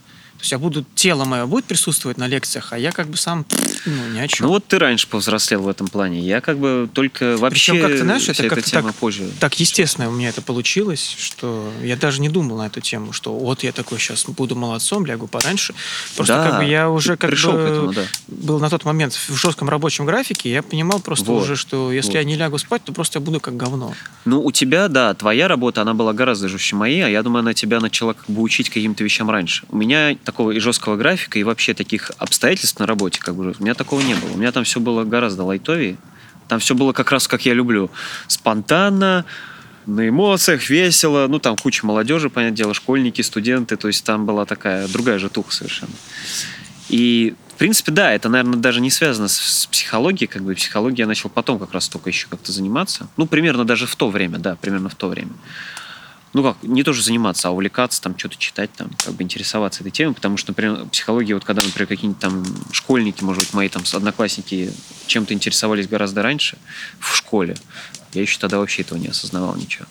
Есть 0.45 0.53
я 0.53 0.59
буду, 0.59 0.85
тело 0.95 1.25
мое 1.25 1.47
будет 1.47 1.65
присутствовать 1.65 2.19
на 2.19 2.27
лекциях, 2.27 2.75
а 2.75 2.79
я 2.79 2.93
как 2.93 3.09
бы 3.09 3.17
сам, 3.17 3.47
ну, 3.87 4.09
ни 4.13 4.19
о 4.19 4.29
чем. 4.29 4.45
Ну 4.47 4.53
вот 4.53 4.67
ты 4.67 4.79
раньше 4.79 5.09
повзрослел 5.09 5.63
в 5.63 5.69
этом 5.69 5.89
плане. 5.89 6.21
Я 6.21 6.43
как 6.43 6.59
бы 6.59 6.87
только 6.93 7.39
вообще 7.39 7.73
Причем 7.73 7.83
как-то, 7.87 8.03
знаешь, 8.05 8.23
вся 8.25 8.33
это 8.33 8.49
как-то 8.55 8.71
так- 8.71 8.95
позже. 8.97 9.31
так 9.41 9.59
естественно 9.59 10.07
у 10.11 10.13
меня 10.13 10.29
это 10.29 10.43
получилось, 10.43 11.17
что 11.19 11.73
я 11.83 11.97
даже 11.97 12.21
не 12.21 12.29
думал 12.29 12.59
на 12.59 12.67
эту 12.67 12.83
тему, 12.83 13.15
что 13.15 13.33
вот 13.33 13.63
я 13.63 13.73
такой 13.73 13.99
сейчас 13.99 14.27
буду 14.27 14.55
молодцом, 14.55 15.07
лягу 15.07 15.29
пораньше. 15.29 15.73
Просто 16.15 16.35
Да, 16.37 16.51
как 16.51 16.59
бы 16.59 16.65
я 16.67 16.91
уже 16.91 17.17
ты 17.17 17.27
как 17.27 17.31
бы 17.31 17.37
этому, 17.37 17.93
да. 17.95 18.03
был 18.29 18.59
на 18.59 18.69
тот 18.69 18.85
момент 18.85 19.15
в 19.15 19.35
жестком 19.35 19.71
рабочем 19.71 20.05
графике, 20.05 20.51
я 20.51 20.63
понимал 20.63 21.01
просто 21.01 21.25
Вот, 21.25 21.45
уже, 21.45 21.57
что 21.57 21.91
если 21.91 22.11
вот. 22.11 22.17
я 22.19 22.25
не 22.25 22.37
лягу 22.37 22.59
спать, 22.59 22.85
то 22.85 22.93
просто 22.93 23.19
я 23.19 23.25
буду 23.25 23.41
как 23.41 23.57
говно. 23.57 23.95
Ну, 24.27 24.43
у 24.45 24.53
тебя, 24.53 24.89
да, 24.89 25.15
твоя 25.15 25.49
работа, 25.49 25.81
она 25.81 25.95
была 25.95 26.13
гораздо 26.13 26.49
жестче 26.49 26.77
моей, 26.77 27.01
а 27.03 27.09
я 27.09 27.23
думаю, 27.23 27.41
она 27.41 27.55
тебя 27.55 27.81
начала 27.81 28.13
как 28.13 28.27
бы 28.29 28.43
учить 28.43 28.69
каким-то 28.69 29.03
вещам 29.03 29.31
раньше. 29.31 29.65
У 29.71 29.77
меня 29.77 30.15
такого 30.35 30.51
и 30.51 30.59
жесткого 30.59 30.97
графика, 30.97 31.39
и 31.39 31.45
вообще 31.45 31.75
таких 31.75 32.11
обстоятельств 32.19 32.81
на 32.81 32.87
работе, 32.87 33.21
как 33.21 33.37
бы, 33.37 33.55
у 33.57 33.63
меня 33.63 33.75
такого 33.75 34.01
не 34.01 34.15
было. 34.15 34.33
У 34.33 34.37
меня 34.37 34.51
там 34.51 34.65
все 34.65 34.81
было 34.81 35.05
гораздо 35.05 35.45
лайтовее. 35.45 35.97
Там 36.49 36.59
все 36.59 36.75
было 36.75 36.93
как 36.93 37.13
раз 37.13 37.29
как 37.29 37.47
я 37.47 37.55
люблю. 37.55 37.89
Спонтанно, 38.27 39.25
на 39.87 40.09
эмоциях, 40.09 40.69
весело. 40.69 41.29
Ну, 41.29 41.39
там 41.39 41.57
куча 41.57 41.87
молодежи, 41.87 42.31
понятное 42.31 42.57
дело, 42.57 42.75
школьники, 42.75 43.23
студенты. 43.23 43.77
То 43.77 43.87
есть 43.87 44.05
там 44.05 44.27
была 44.27 44.45
такая 44.45 44.89
другая 44.89 45.21
же 45.21 45.29
туха 45.29 45.53
совершенно. 45.53 45.93
И, 46.89 47.35
в 47.55 47.59
принципе, 47.59 47.93
да, 47.93 48.13
это, 48.13 48.29
наверное, 48.29 48.59
даже 48.59 48.81
не 48.81 48.91
связано 48.91 49.29
с, 49.29 49.37
с 49.37 49.67
психологией. 49.67 50.27
Как 50.27 50.43
бы 50.43 50.55
психологией 50.55 51.03
я 51.03 51.07
начал 51.07 51.29
потом 51.31 51.61
как 51.61 51.73
раз 51.73 51.89
только 51.89 52.11
еще 52.11 52.27
как-то 52.29 52.51
заниматься. 52.51 53.07
Ну, 53.17 53.27
примерно 53.27 53.65
даже 53.65 53.87
в 53.87 53.95
то 53.95 54.11
время, 54.11 54.39
да, 54.39 54.57
примерно 54.57 54.89
в 54.89 54.97
то 54.97 55.09
время. 55.09 55.33
Ну 56.35 56.43
как, 56.43 56.57
не 56.63 56.83
тоже 56.83 57.01
заниматься, 57.03 57.49
а 57.49 57.53
увлекаться, 57.53 58.03
там, 58.03 58.19
что-то 58.19 58.37
читать, 58.37 58.71
там, 58.73 58.91
как 59.05 59.15
бы 59.15 59.23
интересоваться 59.23 59.83
этой 59.83 59.93
темой, 59.93 60.15
потому 60.15 60.37
что, 60.37 60.51
например, 60.51 60.85
психология, 60.87 61.35
вот 61.35 61.45
когда, 61.45 61.63
например, 61.63 61.87
какие-нибудь 61.87 62.21
там 62.21 62.45
школьники, 62.73 63.23
может 63.23 63.45
быть, 63.45 63.55
мои 63.55 63.69
там 63.69 63.85
одноклассники 63.93 64.73
чем-то 65.07 65.33
интересовались 65.33 65.87
гораздо 65.87 66.23
раньше 66.23 66.59
в 66.99 67.15
школе, 67.15 67.57
я 68.15 68.23
еще 68.23 68.39
тогда 68.41 68.59
вообще 68.59 68.83
этого 68.83 68.99
не 68.99 69.09
осознавал 69.09 69.55
ничего. 69.55 69.87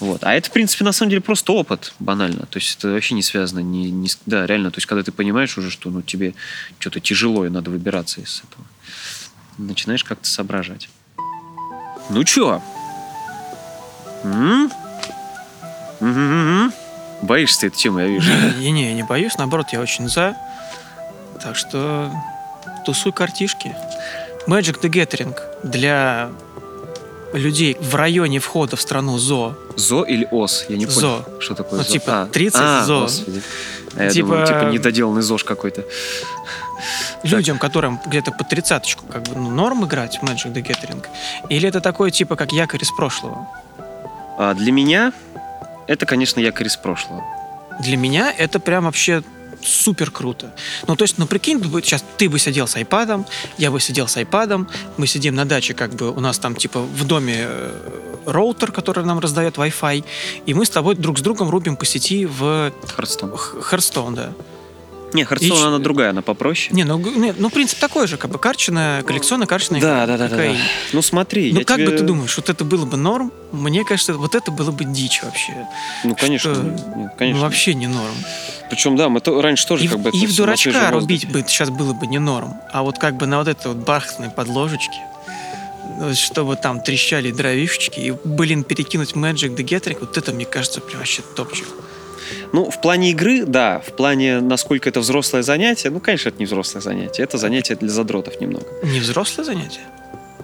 Вот. 0.00 0.24
А 0.24 0.32
это, 0.32 0.48
в 0.48 0.52
принципе, 0.52 0.84
на 0.84 0.92
самом 0.92 1.10
деле 1.10 1.20
просто 1.20 1.52
опыт, 1.52 1.92
банально. 1.98 2.46
То 2.46 2.58
есть 2.58 2.78
это 2.78 2.88
вообще 2.88 3.14
не 3.14 3.22
связано, 3.22 3.60
не, 3.60 3.90
не, 3.90 4.08
да, 4.24 4.46
реально. 4.46 4.70
То 4.70 4.78
есть 4.78 4.86
когда 4.86 5.02
ты 5.02 5.12
понимаешь 5.12 5.58
уже, 5.58 5.70
что 5.70 5.90
ну, 5.90 6.00
тебе 6.00 6.34
что-то 6.78 7.00
тяжело, 7.00 7.44
и 7.44 7.50
надо 7.50 7.70
выбираться 7.70 8.20
из 8.20 8.42
этого, 8.48 8.64
начинаешь 9.58 10.04
как-то 10.04 10.28
соображать. 10.28 10.88
Ну 12.10 12.24
чё? 12.24 12.62
М? 14.24 14.70
Боишься 17.22 17.60
ты 17.62 17.66
этой 17.68 17.76
темы, 17.76 18.02
я 18.02 18.06
вижу. 18.08 18.30
Не, 18.58 18.70
не, 18.70 18.88
я 18.88 18.94
не 18.94 19.02
боюсь, 19.02 19.36
наоборот, 19.38 19.66
я 19.72 19.80
очень 19.80 20.08
за. 20.08 20.36
Так 21.42 21.56
что 21.56 22.10
тусуй 22.84 23.12
картишки. 23.12 23.74
Magic 24.46 24.80
the 24.80 24.88
Gathering 24.88 25.36
для 25.62 26.30
людей 27.34 27.76
в 27.80 27.94
районе 27.94 28.38
входа 28.38 28.76
в 28.76 28.80
страну 28.80 29.18
ЗО. 29.18 29.56
ЗО 29.76 30.04
или 30.04 30.26
ОС? 30.30 30.64
Я 30.68 30.76
не 30.76 30.86
понял, 30.86 31.00
ЗО. 31.00 31.24
что 31.40 31.54
такое 31.54 31.78
Ну, 31.80 31.84
ЗО. 31.84 31.92
типа, 31.92 32.22
А, 32.22 32.26
30 32.26 32.60
а, 32.62 32.84
ЗО. 32.84 33.00
господи. 33.02 33.42
А 33.96 34.04
я 34.04 34.10
Типа- 34.10 34.28
думал, 34.28 34.46
типа 34.46 34.62
недоделанный 34.72 35.22
ЗОЖ 35.22 35.44
какой-то. 35.44 35.84
Людям, 37.24 37.58
которым 37.58 38.00
где-то 38.06 38.30
по 38.32 38.44
тридцаточку 38.44 39.04
как 39.06 39.24
бы 39.24 39.34
ну, 39.36 39.50
норм 39.50 39.84
играть 39.84 40.18
в 40.18 40.22
Magic 40.24 40.52
the 40.54 40.62
Gathering? 40.64 41.04
Или 41.48 41.68
это 41.68 41.80
такой 41.80 42.10
типа 42.12 42.36
как 42.36 42.52
якорь 42.52 42.82
из 42.82 42.90
прошлого? 42.92 43.46
А 44.38 44.54
для 44.54 44.72
меня 44.72 45.12
это, 45.88 46.06
конечно, 46.06 46.38
якорь 46.38 46.68
из 46.68 46.76
прошлого. 46.76 47.24
Для 47.80 47.96
меня 47.96 48.32
это 48.32 48.60
прям 48.60 48.84
вообще 48.84 49.22
супер 49.62 50.10
круто. 50.10 50.54
Ну, 50.86 50.96
то 50.96 51.02
есть, 51.02 51.18
ну, 51.18 51.26
прикинь, 51.26 51.60
сейчас 51.82 52.04
ты 52.16 52.28
бы 52.28 52.38
сидел 52.38 52.66
с 52.66 52.76
айпадом, 52.76 53.26
я 53.56 53.70
бы 53.70 53.80
сидел 53.80 54.06
с 54.06 54.16
айпадом, 54.16 54.68
мы 54.96 55.06
сидим 55.06 55.34
на 55.34 55.44
даче, 55.44 55.74
как 55.74 55.94
бы 55.94 56.10
у 56.10 56.20
нас 56.20 56.38
там, 56.38 56.54
типа, 56.54 56.80
в 56.80 57.04
доме 57.06 57.46
э, 57.48 58.16
роутер, 58.26 58.72
который 58.72 59.04
нам 59.04 59.18
раздает 59.18 59.56
Wi-Fi, 59.56 60.04
и 60.46 60.54
мы 60.54 60.64
с 60.64 60.70
тобой 60.70 60.94
друг 60.94 61.18
с 61.18 61.22
другом 61.22 61.50
рубим 61.50 61.76
по 61.76 61.84
сети 61.84 62.26
в 62.26 62.72
Hearthstone. 62.94 63.36
Hearthstone, 63.36 64.14
да. 64.14 64.32
Не, 65.12 65.24
Hearthstone, 65.24 65.60
И 65.60 65.66
она 65.66 65.78
другая, 65.78 66.10
она 66.10 66.22
попроще. 66.22 66.74
Не, 66.74 66.84
ну, 66.84 66.98
не, 66.98 67.32
ну, 67.36 67.50
принцип 67.50 67.78
такой 67.78 68.06
же, 68.06 68.16
как 68.16 68.30
бы 68.30 68.38
карточная, 68.38 69.02
коллекционная 69.02 69.46
карточная 69.46 69.80
Да, 69.80 70.06
да, 70.06 70.16
да, 70.18 70.28
да, 70.28 70.36
да. 70.36 70.52
Ну 70.92 71.02
смотри, 71.02 71.52
Ну, 71.52 71.64
как 71.64 71.76
тебе- 71.78 71.90
бы 71.90 71.96
ты 71.96 72.04
думаешь, 72.04 72.36
вот 72.36 72.50
это 72.50 72.64
было 72.64 72.84
бы 72.84 72.96
норм? 72.96 73.32
Мне 73.52 73.84
кажется, 73.84 74.14
вот 74.14 74.34
это 74.34 74.50
было 74.50 74.70
бы 74.70 74.84
дичь 74.84 75.22
вообще. 75.22 75.66
Ну, 76.04 76.14
конечно, 76.14 76.54
что- 76.54 76.62
нет, 76.62 77.12
конечно. 77.16 77.40
Ну, 77.40 77.44
вообще 77.46 77.74
не 77.74 77.86
норм. 77.86 78.14
Причем, 78.68 78.96
да, 78.96 79.08
мы 79.08 79.20
то, 79.20 79.40
раньше 79.40 79.66
тоже 79.66 79.84
И, 79.84 79.88
как 79.88 80.00
бы... 80.00 80.10
и 80.10 80.26
в 80.26 80.36
дурачка 80.36 80.90
рубить 80.90 81.30
бы 81.30 81.42
сейчас 81.46 81.70
было 81.70 81.94
бы 81.94 82.06
не 82.06 82.18
норм. 82.18 82.54
А 82.72 82.82
вот 82.82 82.98
как 82.98 83.16
бы 83.16 83.26
на 83.26 83.38
вот 83.38 83.48
этой 83.48 83.68
вот 83.68 83.78
бархатной 83.78 84.28
подложечке, 84.30 84.98
ну, 85.98 86.14
чтобы 86.14 86.56
там 86.56 86.80
трещали 86.80 87.30
дровишечки, 87.30 87.98
и, 87.98 88.10
блин, 88.24 88.62
перекинуть 88.62 89.12
Magic 89.12 89.56
the 89.56 89.64
Gathering, 89.64 89.96
вот 90.00 90.16
это, 90.18 90.32
мне 90.32 90.44
кажется, 90.44 90.80
прям 90.80 90.98
вообще 90.98 91.22
топчик. 91.34 91.66
Ну, 92.52 92.70
в 92.70 92.80
плане 92.80 93.10
игры, 93.10 93.44
да. 93.44 93.80
В 93.86 93.96
плане, 93.96 94.40
насколько 94.40 94.88
это 94.88 95.00
взрослое 95.00 95.42
занятие, 95.42 95.90
ну, 95.90 96.00
конечно, 96.00 96.28
это 96.28 96.38
не 96.38 96.46
взрослое 96.46 96.80
занятие. 96.80 97.22
Это 97.22 97.38
занятие 97.38 97.74
для 97.76 97.88
задротов 97.88 98.40
немного. 98.40 98.66
Не 98.82 99.00
взрослое 99.00 99.44
занятие? 99.44 99.80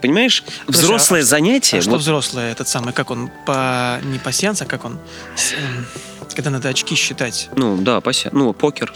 Понимаешь, 0.01 0.45
Слушай, 0.67 0.79
взрослое 0.79 1.21
а- 1.21 1.25
занятие... 1.25 1.79
А 1.79 1.83
что 1.83 1.91
вот- 1.93 2.01
взрослое, 2.01 2.53
этот 2.53 2.69
самый, 2.69 2.93
как 2.93 3.11
он, 3.11 3.31
по... 3.47 3.99
не 4.03 4.19
по 4.19 4.33
сеанс, 4.33 4.61
а 4.61 4.67
как 4.67 4.85
он, 4.85 4.99
эм, 5.57 5.87
когда 6.35 6.51
надо 6.51 6.69
очки 6.69 6.95
считать. 6.95 7.49
Ну, 7.57 7.79
да, 7.79 8.01
пася. 8.01 8.29
Ну, 8.33 8.53
покер. 8.53 8.93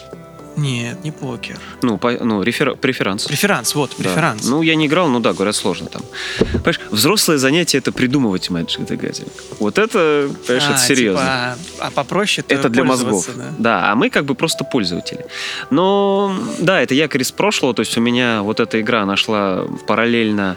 Нет, 0.58 1.04
не 1.04 1.12
покер. 1.12 1.56
Ну, 1.82 1.98
по- 1.98 2.10
ну 2.24 2.42
рефер... 2.42 2.74
преферанс. 2.76 3.24
Преферанс, 3.26 3.74
вот, 3.74 3.90
Да. 3.96 4.04
преферанс. 4.04 4.44
Ну, 4.46 4.62
я 4.62 4.74
не 4.74 4.86
играл, 4.86 5.08
ну 5.08 5.20
да, 5.20 5.32
говорят, 5.32 5.54
сложно 5.54 5.88
там. 5.88 6.02
Понимаешь, 6.38 6.80
взрослое 6.90 7.38
занятие 7.38 7.78
это 7.78 7.92
придумывать 7.92 8.48
Magic. 8.50 9.28
Вот 9.60 9.78
это, 9.78 10.28
понимаешь, 10.46 10.68
А, 10.68 10.72
это 10.72 10.80
серьезно. 10.80 11.56
типа, 11.70 11.86
а 11.86 11.90
попроще 11.92 12.44
то 12.46 12.54
это 12.54 12.68
для 12.68 12.82
мозгов. 12.84 13.24
пользоваться, 13.26 13.54
Да. 13.58 13.92
а 13.92 13.94
мы 13.94 14.10
как 14.10 14.24
бы 14.24 14.34
просто 14.34 14.64
пользователи. 14.64 15.24
Но 15.70 16.34
да, 16.58 16.80
это 16.82 16.94
якорь 16.94 17.22
из 17.22 17.30
прошлого. 17.30 17.72
То 17.74 17.80
есть 17.80 17.96
у 17.96 18.00
меня 18.00 18.42
вот 18.42 18.58
эта 18.60 18.80
игра 18.80 19.04
нашла 19.06 19.64
параллельно 19.86 20.56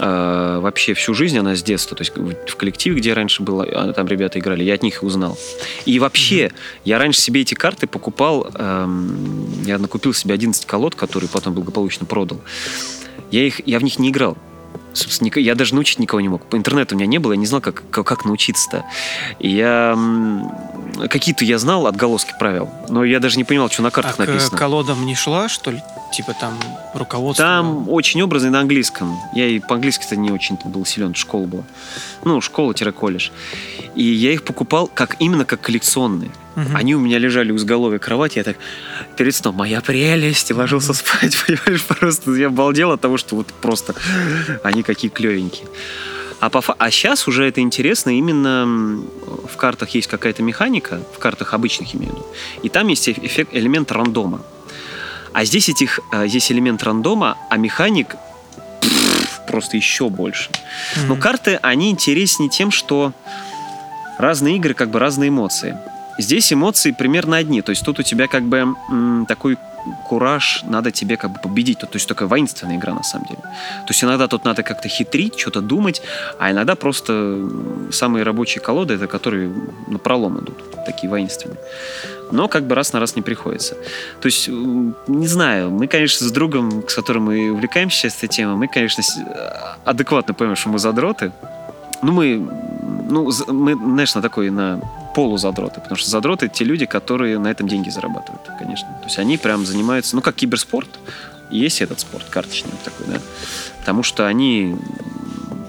э, 0.00 0.58
вообще 0.60 0.94
всю 0.94 1.14
жизнь, 1.14 1.38
она 1.38 1.54
с 1.54 1.62
детства. 1.62 1.96
То 1.96 2.02
есть 2.02 2.12
в 2.16 2.56
коллективе, 2.56 2.96
где 2.96 3.10
я 3.10 3.14
раньше 3.14 3.42
был, 3.42 3.60
а, 3.60 3.92
там 3.92 4.06
ребята 4.08 4.38
играли, 4.38 4.64
я 4.64 4.74
от 4.74 4.82
них 4.82 5.02
узнал. 5.02 5.38
И 5.84 5.98
вообще, 5.98 6.50
я 6.84 6.98
раньше 6.98 7.20
себе 7.20 7.42
эти 7.42 7.54
карты 7.54 7.86
покупал, 7.86 8.48
эм, 8.54 9.62
я 9.64 9.78
накупил 9.78 10.12
себе 10.14 10.34
11 10.34 10.66
колод, 10.66 10.94
которые 10.94 11.28
потом 11.28 11.54
благополучно 11.54 12.06
продал. 12.06 12.40
Я, 13.30 13.44
их, 13.46 13.60
я 13.66 13.78
в 13.78 13.84
них 13.84 13.98
не 13.98 14.08
играл. 14.08 14.36
Собственно, 14.92 15.30
я 15.36 15.54
даже 15.54 15.74
научить 15.74 16.00
никого 16.00 16.20
не 16.20 16.28
мог. 16.28 16.44
По 16.46 16.56
интернету 16.56 16.94
у 16.94 16.98
меня 16.98 17.06
не 17.06 17.18
было, 17.18 17.32
я 17.32 17.38
не 17.38 17.46
знал, 17.46 17.60
как, 17.60 17.84
как, 17.90 18.06
как 18.06 18.24
научиться-то. 18.24 18.84
И 19.38 19.48
я... 19.48 19.96
Какие-то 21.08 21.44
я 21.44 21.58
знал 21.58 21.86
отголоски 21.86 22.32
правил, 22.38 22.68
но 22.88 23.04
я 23.04 23.20
даже 23.20 23.36
не 23.36 23.44
понимал, 23.44 23.70
что 23.70 23.82
на 23.82 23.88
А 23.88 23.90
картах 23.92 24.16
к 24.16 24.18
написано. 24.18 24.58
колодам 24.58 25.06
не 25.06 25.14
шла, 25.14 25.48
что 25.48 25.70
ли? 25.70 25.80
Типа 26.12 26.34
там 26.40 26.58
руководство? 26.94 27.44
Там 27.44 27.88
очень 27.88 28.20
образный 28.22 28.50
на 28.50 28.60
английском. 28.60 29.16
Я 29.34 29.46
и 29.46 29.60
по-английски-то 29.60 30.16
не 30.16 30.30
очень 30.30 30.58
был 30.64 30.84
силен, 30.84 31.14
школа 31.14 31.46
была. 31.46 31.62
Ну, 32.24 32.40
школа-колледж. 32.40 33.30
И 33.94 34.02
я 34.02 34.32
их 34.32 34.42
покупал 34.42 34.88
как 34.88 35.16
именно 35.20 35.44
как 35.44 35.60
коллекционные. 35.60 36.30
Мгм. 36.56 36.76
Они 36.76 36.94
у 36.94 37.00
меня 37.00 37.18
лежали 37.18 37.52
у 37.52 37.56
изголовья 37.56 37.98
кровати, 37.98 38.38
я 38.38 38.44
так 38.44 38.56
перед 39.16 39.34
сном, 39.34 39.54
моя 39.54 39.80
прелесть, 39.80 40.50
и 40.50 40.54
ложился 40.54 40.94
спать, 40.94 41.36
понимаешь, 41.46 41.84
просто 41.84 42.32
я 42.32 42.48
обалдел 42.48 42.90
от 42.90 43.00
того, 43.00 43.16
что 43.16 43.36
вот 43.36 43.46
просто 43.46 43.94
они 44.64 44.82
какие 44.82 45.10
клевенькие. 45.10 45.66
А, 46.40 46.48
по, 46.48 46.60
а 46.60 46.90
сейчас 46.90 47.28
уже 47.28 47.44
это 47.44 47.60
интересно, 47.60 48.10
именно 48.10 49.02
в 49.46 49.56
картах 49.56 49.90
есть 49.90 50.08
какая-то 50.08 50.42
механика, 50.42 51.00
в 51.14 51.18
картах 51.18 51.52
обычных 51.54 51.94
имею 51.94 52.12
в 52.12 52.14
виду, 52.16 52.26
и 52.62 52.68
там 52.68 52.88
есть 52.88 53.08
эф- 53.08 53.22
эффект, 53.22 53.50
элемент 53.54 53.92
рандома. 53.92 54.42
А 55.32 55.44
здесь, 55.44 55.68
этих, 55.68 56.00
а, 56.12 56.26
здесь 56.26 56.50
элемент 56.50 56.82
рандома, 56.82 57.36
а 57.48 57.56
механик 57.56 58.16
пф, 58.80 59.40
просто 59.46 59.76
еще 59.76 60.08
больше. 60.08 60.50
Мгм. 60.96 61.08
Но 61.08 61.16
карты, 61.16 61.58
они 61.62 61.90
интереснее 61.90 62.48
тем, 62.48 62.70
что 62.70 63.12
разные 64.18 64.56
игры, 64.56 64.74
как 64.74 64.90
бы 64.90 64.98
разные 64.98 65.28
эмоции. 65.28 65.76
Здесь 66.20 66.52
эмоции 66.52 66.90
примерно 66.92 67.36
одни. 67.36 67.62
То 67.62 67.70
есть 67.70 67.84
тут 67.84 67.98
у 67.98 68.02
тебя 68.02 68.26
как 68.26 68.42
бы 68.42 68.74
м, 68.90 69.26
такой 69.26 69.56
кураж, 70.08 70.62
надо 70.64 70.90
тебе 70.90 71.16
как 71.16 71.30
бы 71.30 71.38
победить. 71.40 71.78
То 71.78 71.88
есть 71.94 72.06
такая 72.06 72.28
воинственная 72.28 72.76
игра 72.76 72.94
на 72.94 73.02
самом 73.02 73.26
деле. 73.26 73.40
То 73.40 73.88
есть 73.88 74.04
иногда 74.04 74.28
тут 74.28 74.44
надо 74.44 74.62
как-то 74.62 74.88
хитрить, 74.88 75.38
что-то 75.38 75.60
думать, 75.60 76.02
а 76.38 76.50
иногда 76.50 76.74
просто 76.74 77.48
самые 77.92 78.24
рабочие 78.24 78.62
колоды, 78.62 78.94
это 78.94 79.06
которые 79.06 79.50
на 79.86 79.98
пролом 79.98 80.38
идут, 80.40 80.84
такие 80.84 81.08
воинственные. 81.08 81.58
Но 82.32 82.48
как 82.48 82.64
бы 82.64 82.74
раз 82.74 82.92
на 82.92 83.00
раз 83.00 83.16
не 83.16 83.22
приходится. 83.22 83.74
То 84.20 84.26
есть, 84.26 84.48
не 84.48 85.26
знаю, 85.26 85.70
мы, 85.70 85.86
конечно, 85.88 86.26
с 86.26 86.30
другом, 86.30 86.84
с 86.86 86.94
которым 86.94 87.24
мы 87.24 87.50
увлекаемся 87.50 88.08
этой 88.08 88.28
темой, 88.28 88.56
мы, 88.56 88.68
конечно, 88.68 89.02
адекватно 89.84 90.34
понимаем, 90.34 90.56
что 90.56 90.68
мы 90.68 90.78
задроты. 90.78 91.32
Ну, 92.02 92.12
мы, 92.12 92.36
ну, 93.10 93.30
мы, 93.48 93.74
знаешь, 93.74 94.14
на 94.14 94.22
такой, 94.22 94.50
на 94.50 94.80
полузадроты, 95.14 95.80
потому 95.80 95.96
что 95.96 96.10
задроты 96.10 96.48
те 96.48 96.64
люди, 96.64 96.86
которые 96.86 97.38
на 97.38 97.48
этом 97.48 97.68
деньги 97.68 97.90
зарабатывают, 97.90 98.42
конечно. 98.58 98.88
То 99.00 99.06
есть 99.06 99.18
они 99.18 99.36
прям 99.36 99.66
занимаются, 99.66 100.16
ну, 100.16 100.22
как 100.22 100.36
киберспорт, 100.36 100.88
есть 101.50 101.80
этот 101.82 102.00
спорт 102.00 102.26
карточный 102.30 102.70
такой, 102.84 103.06
да, 103.06 103.20
потому 103.80 104.02
что 104.02 104.26
они, 104.26 104.76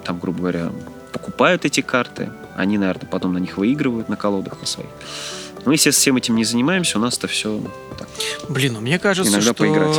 там, 0.06 0.20
грубо 0.20 0.40
говоря, 0.40 0.72
покупают 1.12 1.66
эти 1.66 1.82
карты, 1.82 2.30
они, 2.56 2.78
наверное, 2.78 3.08
потом 3.08 3.34
на 3.34 3.40
них 3.40 3.58
выигрывают 3.58 4.10
на 4.10 4.16
колодах 4.16 4.60
на 4.60 4.68
своих. 4.68 4.90
Мы, 5.66 5.74
естественно, 5.74 6.02
всем 6.02 6.18
этим 6.18 6.36
не 6.36 6.44
занимаемся, 6.44 6.98
у 6.98 7.02
нас 7.02 7.18
это 7.18 7.28
все 7.28 7.62
так. 7.98 8.08
Блин, 8.50 8.74
ну 8.74 8.82
мне 8.82 9.00
кажется, 9.00 9.32
Иногда 9.32 9.46
что 9.46 9.54
поиграть. 9.54 9.96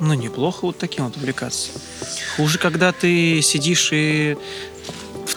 ну 0.00 0.14
неплохо 0.14 0.66
вот 0.66 0.78
таким 0.78 1.04
вот 1.04 1.16
увлекаться. 1.16 1.70
Хуже, 2.36 2.58
когда 2.58 2.92
ты 2.92 3.42
сидишь 3.42 3.90
и 3.92 4.36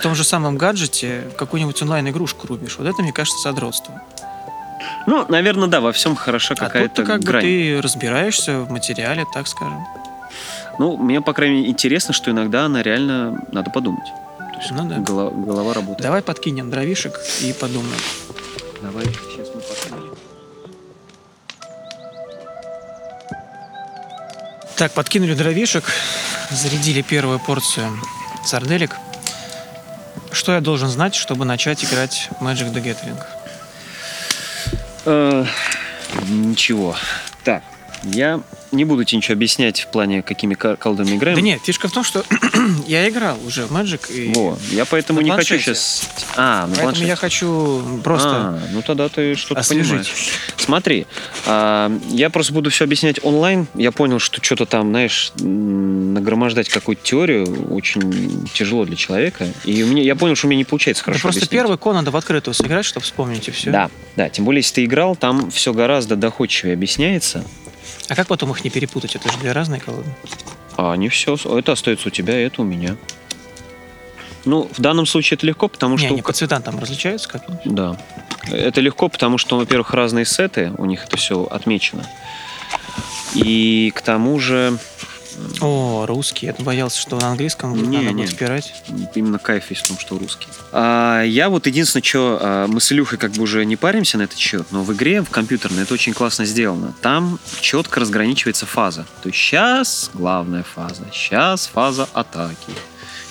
том 0.06 0.14
же 0.14 0.24
самом 0.24 0.56
гаджете 0.56 1.24
какую-нибудь 1.36 1.82
онлайн-игрушку 1.82 2.46
рубишь. 2.46 2.76
Вот 2.78 2.86
это, 2.86 3.02
мне 3.02 3.12
кажется, 3.12 3.42
задротство. 3.42 4.04
Ну, 5.08 5.26
наверное, 5.30 5.68
да, 5.68 5.82
во 5.82 5.92
всем 5.92 6.16
хороша 6.16 6.54
А 6.54 6.58
какая-то 6.58 6.98
ты 6.98 7.04
как 7.06 7.22
грань. 7.22 7.42
бы 7.44 7.48
ты 7.50 7.82
разбираешься 7.82 8.60
в 8.60 8.70
материале, 8.70 9.26
так 9.34 9.48
скажем. 9.48 9.84
Ну, 10.78 10.96
мне, 10.96 11.22
по 11.22 11.34
крайней 11.34 11.56
мере, 11.62 11.70
интересно, 11.72 12.14
что 12.14 12.30
иногда 12.30 12.66
она 12.66 12.84
реально 12.84 13.48
надо 13.52 13.72
подумать. 13.72 14.06
То 14.38 14.60
есть 14.60 14.70
Ну 14.70 14.88
да. 14.88 14.98
голова, 15.00 15.32
голова 15.32 15.74
работает. 15.74 16.04
Давай 16.04 16.22
подкинем 16.22 16.70
дровишек 16.70 17.20
и 17.42 17.52
подумаем. 17.54 17.98
Давай, 18.84 19.06
сейчас 19.06 19.48
мы 19.56 19.62
посмотрим. 19.62 20.14
Так, 24.78 24.92
подкинули 24.92 25.34
дровишек, 25.34 25.86
зарядили 26.52 27.02
первую 27.02 27.40
порцию 27.40 27.90
сарделек. 28.46 28.96
Что 30.36 30.52
я 30.52 30.60
должен 30.60 30.90
знать, 30.90 31.16
чтобы 31.16 31.46
начать 31.46 31.86
играть 31.86 32.30
Magic 32.42 32.74
the 32.74 32.84
Gathering? 32.84 33.24
Э, 35.06 35.46
Ничего. 36.28 36.94
Так, 37.46 37.64
я 38.04 38.42
не 38.72 38.84
буду 38.86 39.04
тебе 39.06 39.18
ничего 39.18 39.34
объяснять 39.34 39.82
в 39.82 39.88
плане, 39.88 40.22
какими 40.22 40.54
ка- 40.54 40.76
колодами 40.76 41.16
играем. 41.16 41.36
Да 41.38 41.42
нет, 41.42 41.62
фишка 41.64 41.88
в 41.88 41.92
том, 41.92 42.04
что 42.04 42.24
я 42.88 43.08
играл 43.10 43.38
уже 43.46 43.66
в 43.66 43.72
Magic, 43.72 44.12
и 44.14 44.34
Во, 44.34 44.58
я 44.72 44.86
поэтому 44.86 45.22
на 45.22 45.24
не 45.26 45.32
хочу 45.32 45.56
планшете. 45.56 45.76
сейчас... 45.76 46.10
А, 46.36 46.62
на 46.62 46.68
поэтому 46.68 46.82
планшете. 46.84 47.08
я 47.08 47.16
хочу 47.16 47.84
просто... 48.04 48.28
А, 48.30 48.60
ну 48.72 48.82
тогда 48.82 49.08
ты 49.10 49.36
что-то 49.36 49.62
освежить. 49.62 49.88
понимаешь. 49.90 50.30
Смотри, 50.58 51.08
а, 51.46 51.92
я 52.10 52.30
просто 52.30 52.54
буду 52.54 52.70
все 52.70 52.84
объяснять 52.84 53.24
онлайн. 53.24 53.68
Я 53.76 53.92
понял, 53.92 54.20
что 54.20 54.44
что-то 54.44 54.66
там, 54.66 54.90
знаешь, 54.90 55.32
нагромождать 55.40 56.70
какую-то 56.70 57.02
теорию 57.04 57.74
очень 57.74 58.48
тяжело 58.54 58.86
для 58.86 58.96
человека. 58.96 59.48
И 59.64 59.84
у 59.84 59.88
меня, 59.88 60.04
я 60.04 60.16
понял, 60.16 60.36
что 60.36 60.48
у 60.48 60.50
меня 60.50 60.58
не 60.58 60.66
получается 60.66 61.02
Да 61.04 61.06
хорошо 61.06 61.22
просто 61.24 61.40
объяснить. 61.40 61.52
первый 61.52 61.78
кон 61.78 61.96
надо 61.96 62.12
в 62.12 62.16
открытую 62.18 62.54
сыграть, 62.54 62.86
чтобы 62.86 63.04
вспомнить 63.06 63.48
и 63.48 63.52
все. 63.52 63.72
Да, 63.72 63.90
да. 64.16 64.30
Тем 64.30 64.46
более, 64.46 64.60
если 64.60 64.76
ты 64.76 64.86
играл, 64.86 65.16
там 65.16 65.50
все 65.52 65.74
гораздо 65.74 66.16
доходчивее 66.16 66.74
объясняется. 66.74 67.44
А 68.08 68.16
как 68.16 68.28
потом 68.28 68.52
их 68.52 68.64
не 68.64 68.70
перепутать? 68.70 69.16
Это 69.16 69.32
же 69.32 69.38
две 69.38 69.52
разные 69.52 69.82
колоды. 69.82 70.10
А 70.78 70.96
не 70.96 71.10
все. 71.10 71.36
Это 71.36 71.72
остается 71.72 72.10
у 72.10 72.12
тебя, 72.12 72.40
это 72.40 72.62
у 72.62 72.66
меня. 72.66 72.98
Ну, 74.46 74.70
в 74.72 74.80
данном 74.80 75.08
случае 75.08 75.38
это 75.38 75.48
легко, 75.48 75.68
потому 75.68 75.96
не, 75.96 76.06
что... 76.06 76.14
они 76.14 76.22
по 76.22 76.34
цветам 76.34 76.62
там 76.62 76.78
различаются 76.78 77.28
как-нибудь? 77.28 77.62
Да. 77.66 77.98
Это 78.52 78.80
легко, 78.80 79.10
потому 79.10 79.40
что, 79.40 79.58
во-первых, 79.58 79.94
разные 79.94 80.26
сеты, 80.26 80.72
у 80.78 80.86
них 80.86 81.06
это 81.06 81.18
все 81.18 81.46
отмечено. 81.46 82.06
И 83.34 83.92
к 83.96 84.02
тому 84.02 84.40
же, 84.40 84.78
О, 85.62 86.06
русский. 86.06 86.48
Я 86.48 86.56
боялся, 86.60 87.00
что 87.00 87.18
на 87.20 87.30
английском 87.32 87.76
Не, 87.76 87.98
надо 87.98 88.12
не. 88.12 88.24
будет 88.24 88.30
спирать. 88.32 88.74
именно 89.16 89.40
кайф 89.40 89.70
есть 89.70 89.84
в 89.84 89.88
том, 89.88 89.98
что 90.00 90.18
русский. 90.18 90.48
А, 90.72 91.24
я 91.24 91.50
вот 91.50 91.68
единственное, 91.68 92.04
что 92.04 92.66
мы 92.68 92.80
с 92.82 92.92
Илюхой 92.92 93.18
как 93.18 93.32
бы 93.32 93.44
уже 93.44 93.66
не 93.66 93.76
паримся 93.76 94.18
на 94.18 94.24
этот 94.24 94.38
счет, 94.38 94.68
но 94.72 94.84
в 94.84 94.94
игре, 94.94 95.22
в 95.22 95.30
компьютерной, 95.30 95.84
это 95.84 95.94
очень 95.94 96.14
классно 96.14 96.46
сделано. 96.46 96.94
Там 97.02 97.40
четко 97.62 98.00
разграничивается 98.00 98.66
фаза. 98.66 99.06
То 99.24 99.30
есть 99.30 99.40
сейчас 99.40 100.10
главная 100.14 100.64
фаза, 100.64 101.04
сейчас 101.14 101.68
фаза 101.68 102.08
атаки, 102.14 102.56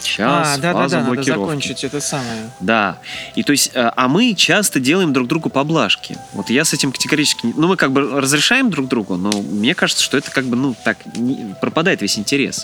сейчас 0.04 0.56
а, 0.56 0.60
да, 0.60 0.72
да, 0.72 0.78
фаза 0.78 0.96
да, 0.96 1.02
надо 1.02 1.14
блокировки. 1.14 1.40
закончить 1.40 1.84
это 1.84 2.00
самое. 2.00 2.50
Да. 2.60 2.98
И 3.34 3.42
то 3.42 3.52
есть, 3.52 3.70
э, 3.74 3.90
а 3.94 4.08
мы 4.08 4.34
часто 4.34 4.80
делаем 4.80 5.12
друг 5.12 5.28
другу 5.28 5.50
поблажки. 5.50 6.16
Вот 6.32 6.50
я 6.50 6.64
с 6.64 6.72
этим 6.72 6.92
категорически... 6.92 7.52
Ну, 7.56 7.68
мы 7.68 7.76
как 7.76 7.92
бы 7.92 8.20
разрешаем 8.20 8.70
друг 8.70 8.88
другу, 8.88 9.16
но 9.16 9.30
мне 9.30 9.74
кажется, 9.74 10.02
что 10.02 10.16
это 10.16 10.30
как 10.30 10.44
бы, 10.44 10.56
ну, 10.56 10.74
так, 10.84 10.98
не- 11.16 11.54
пропадает 11.60 12.02
весь 12.02 12.18
интерес. 12.18 12.60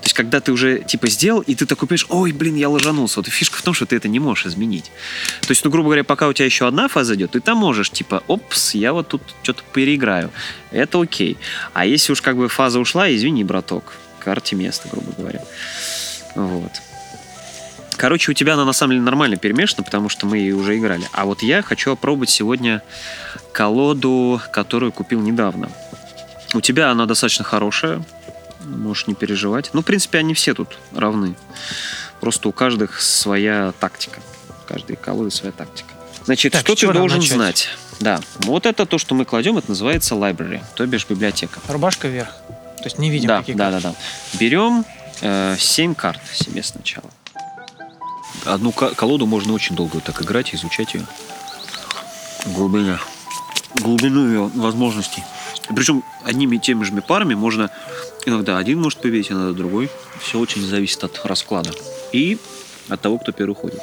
То 0.00 0.04
есть, 0.04 0.14
когда 0.14 0.40
ты 0.40 0.52
уже, 0.52 0.80
типа, 0.80 1.08
сделал, 1.08 1.40
и 1.40 1.54
ты 1.54 1.66
такой 1.66 1.88
понимаешь, 1.88 2.06
ой, 2.08 2.32
блин, 2.32 2.56
я 2.56 2.68
ложанулся. 2.68 3.20
Вот 3.20 3.28
и 3.28 3.30
фишка 3.30 3.58
в 3.58 3.62
том, 3.62 3.74
что 3.74 3.86
ты 3.86 3.96
это 3.96 4.08
не 4.08 4.20
можешь 4.20 4.46
изменить. 4.46 4.90
То 5.42 5.50
есть, 5.50 5.64
ну, 5.64 5.70
грубо 5.70 5.88
говоря, 5.88 6.04
пока 6.04 6.28
у 6.28 6.32
тебя 6.32 6.46
еще 6.46 6.66
одна 6.66 6.88
фаза 6.88 7.14
идет, 7.14 7.32
ты 7.32 7.40
там 7.40 7.58
можешь, 7.58 7.90
типа, 7.90 8.22
опс, 8.26 8.74
я 8.74 8.92
вот 8.92 9.08
тут 9.08 9.22
что-то 9.42 9.62
переиграю. 9.72 10.30
Это 10.70 11.00
окей. 11.00 11.36
А 11.72 11.86
если 11.86 12.12
уж 12.12 12.22
как 12.22 12.36
бы 12.36 12.48
фаза 12.48 12.80
ушла, 12.80 13.12
извини, 13.12 13.44
браток, 13.44 13.94
карте 14.18 14.56
место, 14.56 14.88
грубо 14.90 15.12
говоря. 15.16 15.40
Вот. 16.34 16.72
Короче, 17.96 18.30
у 18.32 18.34
тебя 18.34 18.54
она 18.54 18.64
на 18.64 18.72
самом 18.72 18.92
деле 18.94 19.02
нормально 19.04 19.36
перемешана, 19.36 19.82
потому 19.84 20.08
что 20.08 20.26
мы 20.26 20.38
ее 20.38 20.56
уже 20.56 20.76
играли. 20.78 21.06
А 21.12 21.24
вот 21.24 21.42
я 21.42 21.62
хочу 21.62 21.92
опробовать 21.92 22.30
сегодня 22.30 22.82
колоду, 23.52 24.40
которую 24.50 24.92
купил 24.92 25.20
недавно. 25.20 25.68
У 26.54 26.60
тебя 26.60 26.90
она 26.90 27.06
достаточно 27.06 27.44
хорошая, 27.44 28.02
можешь 28.64 29.06
не 29.06 29.14
переживать. 29.14 29.70
Ну, 29.72 29.82
в 29.82 29.84
принципе, 29.84 30.18
они 30.18 30.34
все 30.34 30.54
тут 30.54 30.78
равны. 30.94 31.34
Просто 32.20 32.48
у 32.48 32.52
каждых 32.52 33.00
своя 33.00 33.72
тактика. 33.78 34.20
У 34.48 34.68
каждой 34.68 34.96
колоды 34.96 35.30
своя 35.30 35.52
тактика. 35.52 35.90
Значит, 36.24 36.52
Так, 36.52 36.62
что 36.62 36.74
ты 36.74 36.92
должен 36.92 37.18
начать? 37.18 37.34
знать? 37.34 37.68
Да, 38.00 38.20
вот 38.38 38.66
это 38.66 38.86
то, 38.86 38.98
что 38.98 39.14
мы 39.14 39.24
кладем, 39.24 39.58
это 39.58 39.70
называется 39.70 40.14
library, 40.14 40.60
то 40.74 40.86
бишь 40.86 41.06
библиотека. 41.08 41.60
Рубашка 41.68 42.08
вверх. 42.08 42.30
То 42.78 42.84
есть 42.84 42.98
не 42.98 43.10
видим, 43.10 43.28
да, 43.28 43.38
какие 43.40 43.54
да, 43.54 43.70
карты. 43.70 43.88
да, 43.88 43.90
да. 43.90 44.38
Берем 44.38 44.84
7 45.22 45.94
карт 45.94 46.20
себе 46.34 46.62
сначала. 46.62 47.10
Одну 48.44 48.72
ко- 48.72 48.94
колоду 48.94 49.26
можно 49.26 49.52
очень 49.52 49.76
долго 49.76 50.00
так 50.00 50.20
играть, 50.22 50.54
изучать 50.54 50.94
ее. 50.94 51.06
Глубина. 52.46 52.98
Глубину 53.76 54.26
ее 54.28 54.50
возможностей. 54.54 55.22
Причем 55.74 56.02
одними 56.24 56.56
и 56.56 56.58
теми 56.58 56.82
же 56.84 56.92
парами 57.02 57.34
можно 57.34 57.70
иногда 58.26 58.58
один 58.58 58.80
может 58.82 59.00
победить, 59.00 59.30
иногда 59.30 59.52
другой. 59.52 59.90
Все 60.20 60.38
очень 60.38 60.66
зависит 60.66 61.02
от 61.04 61.24
расклада. 61.24 61.70
И 62.12 62.38
от 62.88 63.00
того, 63.00 63.18
кто 63.18 63.32
первый 63.32 63.54
ходит. 63.54 63.80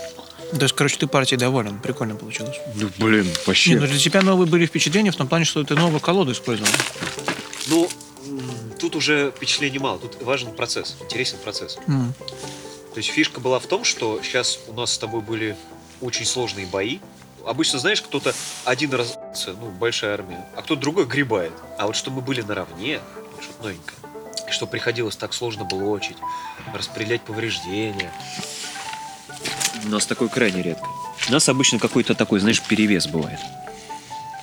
То 0.51 0.63
есть, 0.63 0.75
короче, 0.75 0.97
ты 0.97 1.07
партией 1.07 1.39
доволен. 1.39 1.79
Прикольно 1.79 2.15
получилось. 2.15 2.57
Ну, 2.75 2.89
блин, 2.97 3.27
Не, 3.67 3.75
ну 3.75 3.87
для 3.87 3.97
тебя 3.99 4.21
новые 4.23 4.47
были 4.47 4.65
впечатления 4.65 5.11
в 5.11 5.15
том 5.15 5.27
плане, 5.27 5.45
что 5.45 5.63
ты 5.63 5.75
новую 5.75 5.99
колоду 5.99 6.31
использовал. 6.31 6.69
Ну, 7.67 7.83
м, 7.83 7.89
тут 8.79 8.95
уже 8.95 9.31
впечатлений 9.35 9.79
мало. 9.79 9.99
Тут 9.99 10.21
важен 10.21 10.51
процесс, 10.53 10.95
интересен 11.01 11.37
процесс. 11.37 11.77
М. 11.87 12.13
То 12.93 12.97
есть 12.97 13.09
фишка 13.09 13.39
была 13.39 13.59
в 13.59 13.67
том, 13.67 13.83
что 13.83 14.21
сейчас 14.23 14.59
у 14.67 14.73
нас 14.73 14.93
с 14.93 14.97
тобой 14.97 15.21
были 15.21 15.55
очень 16.01 16.25
сложные 16.25 16.65
бои. 16.65 16.99
Обычно, 17.45 17.79
знаешь, 17.79 18.01
кто-то 18.01 18.33
один 18.65 18.93
раз, 18.93 19.17
ну, 19.47 19.69
большая 19.71 20.13
армия, 20.15 20.45
а 20.55 20.61
кто-то 20.61 20.81
другой 20.81 21.05
грибает. 21.05 21.53
А 21.77 21.87
вот 21.87 21.95
что 21.95 22.11
мы 22.11 22.21
были 22.21 22.41
наравне, 22.41 22.99
что-то 23.41 23.63
новенькое. 23.63 23.97
И 24.47 24.51
что 24.51 24.65
приходилось 24.67 25.15
так 25.15 25.33
сложно 25.33 25.63
блочить, 25.63 26.17
распределять 26.73 27.21
повреждения. 27.21 28.11
У 29.85 29.89
нас 29.89 30.05
такое 30.05 30.27
крайне 30.27 30.61
редко. 30.61 30.87
У 31.27 31.31
нас 31.31 31.47
обычно 31.47 31.79
какой-то 31.79 32.15
такой, 32.15 32.39
знаешь, 32.39 32.61
перевес 32.61 33.07
бывает. 33.07 33.39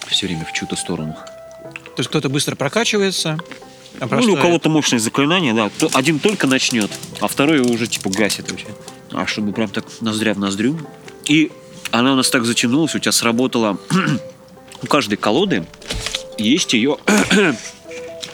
Все 0.06 0.26
время 0.26 0.44
в 0.44 0.52
чью-то 0.52 0.76
сторону. 0.76 1.14
То 1.14 2.00
есть 2.00 2.08
кто-то 2.08 2.28
быстро 2.28 2.54
прокачивается, 2.56 3.38
а 4.00 4.06
Ну, 4.06 4.20
или 4.20 4.30
у 4.30 4.36
кого-то 4.36 4.68
мощное 4.68 4.98
заклинание, 4.98 5.54
да. 5.54 5.70
То- 5.78 5.90
Один 5.94 6.18
только 6.18 6.46
начнет, 6.46 6.90
а 7.20 7.28
второй 7.28 7.58
его 7.58 7.70
уже 7.72 7.86
типа 7.86 8.10
гасит 8.10 8.50
вообще. 8.50 8.66
А 9.12 9.26
чтобы 9.26 9.52
прям 9.52 9.68
так 9.68 9.84
ноздря 10.00 10.34
в 10.34 10.38
ноздрю. 10.38 10.78
И 11.26 11.50
она 11.90 12.12
у 12.12 12.16
нас 12.16 12.28
так 12.30 12.44
затянулась, 12.44 12.94
у 12.94 12.98
тебя 12.98 13.12
сработала... 13.12 13.78
у 14.82 14.86
каждой 14.86 15.16
колоды 15.16 15.66
есть 16.38 16.74
ее 16.74 16.98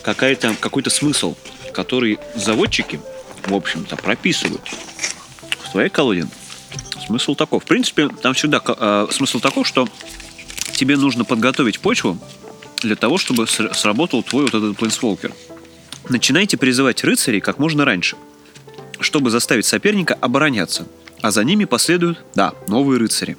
какая-то, 0.02 0.54
какой-то 0.58 0.90
смысл, 0.90 1.34
который 1.72 2.18
заводчики, 2.34 3.00
в 3.46 3.54
общем-то, 3.54 3.96
прописывают. 3.96 4.62
В 5.64 5.72
твоей 5.72 5.88
колоде 5.88 6.26
смысл 7.06 7.34
таков. 7.34 7.64
В 7.64 7.66
принципе, 7.66 8.08
там 8.08 8.34
всегда 8.34 8.60
э, 8.64 9.06
смысл 9.10 9.40
таков, 9.40 9.66
что 9.66 9.88
тебе 10.72 10.96
нужно 10.96 11.24
подготовить 11.24 11.80
почву 11.80 12.18
для 12.82 12.96
того, 12.96 13.18
чтобы 13.18 13.44
ср- 13.44 13.74
сработал 13.74 14.22
твой 14.22 14.44
вот 14.44 14.54
этот 14.54 14.76
плейнсволкер. 14.76 15.32
Начинайте 16.08 16.56
призывать 16.56 17.04
рыцарей 17.04 17.40
как 17.40 17.58
можно 17.58 17.84
раньше, 17.84 18.16
чтобы 19.00 19.30
заставить 19.30 19.66
соперника 19.66 20.14
обороняться, 20.20 20.86
а 21.20 21.30
за 21.30 21.44
ними 21.44 21.64
последуют, 21.64 22.22
да, 22.34 22.52
новые 22.68 22.98
рыцари. 22.98 23.36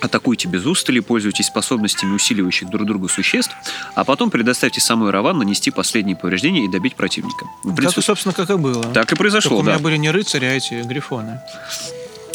Атакуйте 0.00 0.48
без 0.48 0.64
устали, 0.64 1.00
пользуйтесь 1.00 1.46
способностями 1.46 2.14
усиливающих 2.14 2.70
друг 2.70 2.86
друга 2.86 3.08
существ, 3.08 3.52
а 3.94 4.04
потом 4.04 4.30
предоставьте 4.30 4.80
самой 4.80 5.10
Раван 5.10 5.36
нанести 5.38 5.70
последние 5.70 6.16
повреждения 6.16 6.64
и 6.64 6.68
добить 6.68 6.94
противника. 6.96 7.44
В 7.64 7.74
принципе, 7.74 8.00
собственно, 8.00 8.32
как 8.32 8.48
и 8.48 8.56
было. 8.56 8.82
так 8.82 8.88
и 8.88 8.92
Только 8.94 9.16
произошло, 9.16 9.58
у 9.58 9.62
меня 9.62 9.74
да. 9.74 9.78
были 9.78 9.98
не 9.98 10.10
рыцари, 10.10 10.46
а 10.46 10.52
эти 10.52 10.82
грифоны. 10.82 11.40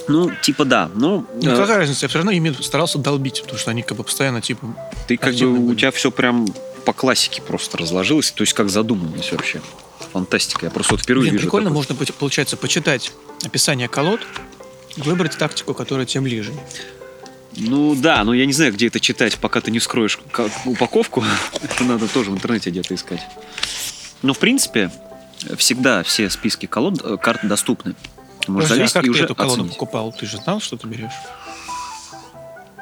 Ну, 0.07 0.31
типа 0.43 0.65
да, 0.65 0.91
но 0.93 1.25
Ну, 1.41 1.51
э, 1.51 1.57
какая 1.57 1.77
разница? 1.77 2.05
Я 2.05 2.09
все 2.09 2.19
равно 2.19 2.29
ими 2.29 2.51
старался 2.61 2.99
долбить, 2.99 3.41
потому 3.41 3.57
что 3.57 3.71
они 3.71 3.81
как 3.81 3.97
бы 3.97 4.03
постоянно, 4.03 4.41
типа... 4.41 4.67
ты 5.07 5.17
как 5.17 5.29
бы, 5.29 5.33
активны 5.33 5.59
у 5.59 5.67
были. 5.69 5.77
тебя 5.77 5.89
все 5.89 6.11
прям 6.11 6.45
по 6.85 6.93
классике 6.93 7.41
просто 7.41 7.77
разложилось, 7.77 8.31
то 8.31 8.43
есть 8.43 8.53
как 8.53 8.69
задумывалось 8.69 9.31
вообще. 9.31 9.61
Фантастика, 10.13 10.65
я 10.65 10.71
просто 10.71 10.93
вот 10.93 11.01
впервые 11.01 11.23
Блин, 11.23 11.33
вижу 11.33 11.43
прикольно, 11.47 11.69
такое. 11.69 11.75
можно, 11.75 11.95
по- 11.95 12.13
получается, 12.13 12.57
почитать 12.57 13.11
описание 13.43 13.87
колод, 13.87 14.21
выбрать 14.97 15.37
тактику, 15.37 15.73
которая 15.73 16.05
тебе 16.05 16.21
ближе. 16.21 16.53
Ну 17.57 17.95
да, 17.95 18.23
но 18.23 18.33
я 18.33 18.45
не 18.45 18.53
знаю, 18.53 18.73
где 18.73 18.87
это 18.87 18.99
читать, 18.99 19.37
пока 19.37 19.61
ты 19.61 19.71
не 19.71 19.79
вскроешь 19.79 20.19
упаковку. 20.65 21.23
Это 21.61 21.85
надо 21.85 22.07
тоже 22.09 22.29
в 22.31 22.33
интернете 22.33 22.69
где-то 22.69 22.93
искать. 22.95 23.21
Но 24.21 24.33
в 24.33 24.39
принципе, 24.39 24.91
всегда 25.57 26.03
все 26.03 26.29
списки 26.29 26.65
колод, 26.65 26.99
э, 27.03 27.15
карт 27.17 27.47
доступны. 27.47 27.95
Ты 28.41 28.51
Можешь 28.51 28.69
Подожди, 28.69 28.73
а 28.83 28.87
залезть 28.87 28.93
как 28.93 29.03
и 29.03 29.05
ты 29.05 29.11
уже 29.11 29.23
эту 29.23 29.35
колоду 29.35 29.53
оценить. 29.61 29.71
покупал? 29.71 30.11
Ты 30.11 30.25
же 30.25 30.37
знал, 30.37 30.59
что 30.59 30.75
ты 30.75 30.85
берешь? 30.87 31.11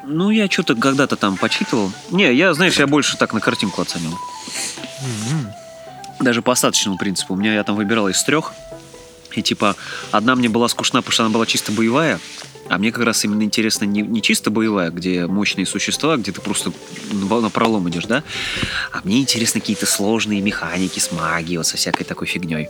Ну, 0.06 0.30
я 0.32 0.50
что-то 0.50 0.76
когда-то 0.76 1.16
там 1.16 1.38
почитывал. 1.38 1.92
Не, 2.12 2.34
я, 2.34 2.54
знаешь, 2.54 2.78
я 2.78 2.88
больше 2.88 3.18
так 3.18 3.34
на 3.34 3.39
картинку 3.39 3.82
оценил. 3.82 4.18
М-м. 5.32 5.54
Даже 6.20 6.42
по 6.42 6.52
остаточному 6.52 6.98
принципу. 6.98 7.34
У 7.34 7.38
меня 7.38 7.54
я 7.54 7.63
там 7.63 7.76
выбирал 7.76 8.10
из 8.10 8.22
трех. 8.24 8.54
И 9.32 9.42
типа, 9.42 9.76
одна 10.12 10.36
мне 10.36 10.50
была 10.50 10.68
скучна, 10.68 11.02
потому 11.02 11.13
что 11.13 11.24
она 11.24 11.34
была 11.34 11.46
чисто 11.46 11.72
боевая, 11.72 12.20
а 12.70 12.78
мне 12.78 12.92
как 12.92 13.04
раз 13.04 13.24
именно 13.26 13.44
интересно 13.44 13.86
не, 13.86 14.02
не 14.02 14.22
чисто 14.22 14.52
боевая, 14.52 14.89
где 14.92 15.26
мощные 15.28 15.66
существа, 15.66 16.18
где 16.18 16.32
ты 16.32 16.39
просто 16.39 16.72
на 17.12 17.42
на 17.42 17.50
пролом 17.50 17.89
идешь, 17.89 18.06
да? 18.06 18.24
А 18.92 19.02
мне 19.04 19.20
интересны 19.22 19.60
какие-то 19.60 19.86
сложные 19.86 20.39
механики 20.42 21.00
с 21.00 21.12
магией, 21.12 21.58
вот 21.58 21.68
со 21.68 21.78
всякой 21.78 22.04
такой 22.04 22.28
фигней. 22.28 22.70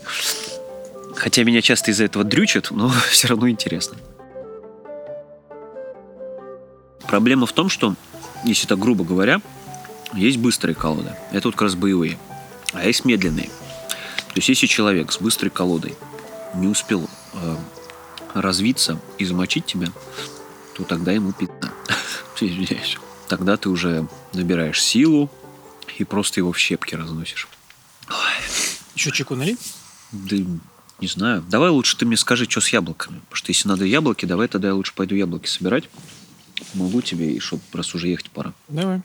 Хотя 1.15 1.43
меня 1.43 1.61
часто 1.61 1.91
из-за 1.91 2.05
этого 2.05 2.23
дрючат, 2.23 2.71
но 2.71 2.91
все 3.09 3.27
равно 3.27 3.49
интересно. 3.49 3.97
Проблема 7.13 7.45
в 7.45 7.53
том, 7.53 7.69
что, 7.69 7.93
если 8.43 8.65
так 8.65 8.79
грубо 8.79 9.03
говоря, 9.03 9.39
есть 10.15 10.39
быстрые 10.39 10.73
колоды. 10.73 11.15
Это 11.31 11.47
вот 11.47 11.53
как 11.53 11.61
раз 11.61 11.75
боевые. 11.75 12.17
А 12.71 12.87
есть 12.87 13.05
медленные. 13.05 13.49
То 13.49 14.37
есть, 14.37 14.49
если 14.49 14.65
человек 14.65 15.11
с 15.11 15.19
быстрой 15.19 15.51
колодой 15.51 15.95
не 16.55 16.67
успел 16.67 17.07
э, 17.33 17.55
развиться 18.33 18.99
и 19.19 19.25
замочить 19.25 19.67
тебя, 19.67 19.89
то 20.73 20.85
тогда 20.85 21.11
ему 21.11 21.33
пизда. 21.33 21.71
Тогда 23.27 23.57
ты 23.57 23.69
уже 23.69 24.07
набираешь 24.33 24.81
силу 24.81 25.29
и 25.99 26.05
просто 26.05 26.39
его 26.39 26.51
в 26.51 26.57
щепки 26.57 26.95
разносишь. 26.95 27.47
Еще 28.95 29.11
чеку 29.11 29.35
налей? 29.35 29.59
Да 30.11 30.35
не 30.99 31.07
знаю. 31.07 31.45
Давай 31.47 31.69
лучше 31.69 31.95
ты 31.95 32.07
мне 32.07 32.17
скажи, 32.17 32.49
что 32.49 32.59
с 32.59 32.69
яблоками. 32.69 33.19
Потому 33.19 33.35
что 33.35 33.51
если 33.51 33.67
надо 33.67 33.85
яблоки, 33.85 34.25
давай 34.25 34.47
тогда 34.47 34.69
я 34.69 34.73
лучше 34.73 34.93
пойду 34.95 35.13
яблоки 35.13 35.45
собирать. 35.45 35.87
Могу 36.73 37.01
тебе, 37.01 37.31
и 37.31 37.39
чтоб 37.39 37.61
раз 37.73 37.93
уже 37.95 38.07
ехать 38.07 38.29
пора. 38.31 38.53
Давай. 38.67 39.01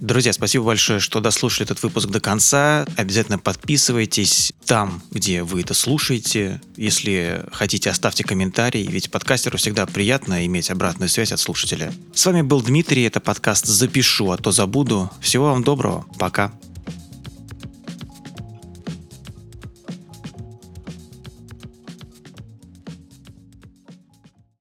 Друзья, 0.00 0.32
спасибо 0.32 0.64
большое, 0.64 0.98
что 0.98 1.20
дослушали 1.20 1.64
этот 1.64 1.82
выпуск 1.82 2.08
до 2.08 2.20
конца. 2.20 2.86
Обязательно 2.96 3.38
подписывайтесь 3.38 4.54
там, 4.64 5.02
где 5.10 5.42
вы 5.42 5.60
это 5.60 5.74
слушаете. 5.74 6.60
Если 6.76 7.44
хотите, 7.52 7.90
оставьте 7.90 8.24
комментарий, 8.24 8.86
ведь 8.86 9.10
подкастеру 9.10 9.58
всегда 9.58 9.84
приятно 9.84 10.46
иметь 10.46 10.70
обратную 10.70 11.10
связь 11.10 11.32
от 11.32 11.40
слушателя. 11.40 11.92
С 12.14 12.24
вами 12.24 12.40
был 12.40 12.62
Дмитрий, 12.62 13.02
это 13.02 13.20
подкаст 13.20 13.66
«Запишу, 13.66 14.30
а 14.30 14.38
то 14.38 14.52
забуду». 14.52 15.10
Всего 15.20 15.46
вам 15.50 15.62
доброго, 15.62 16.06
пока. 16.18 16.50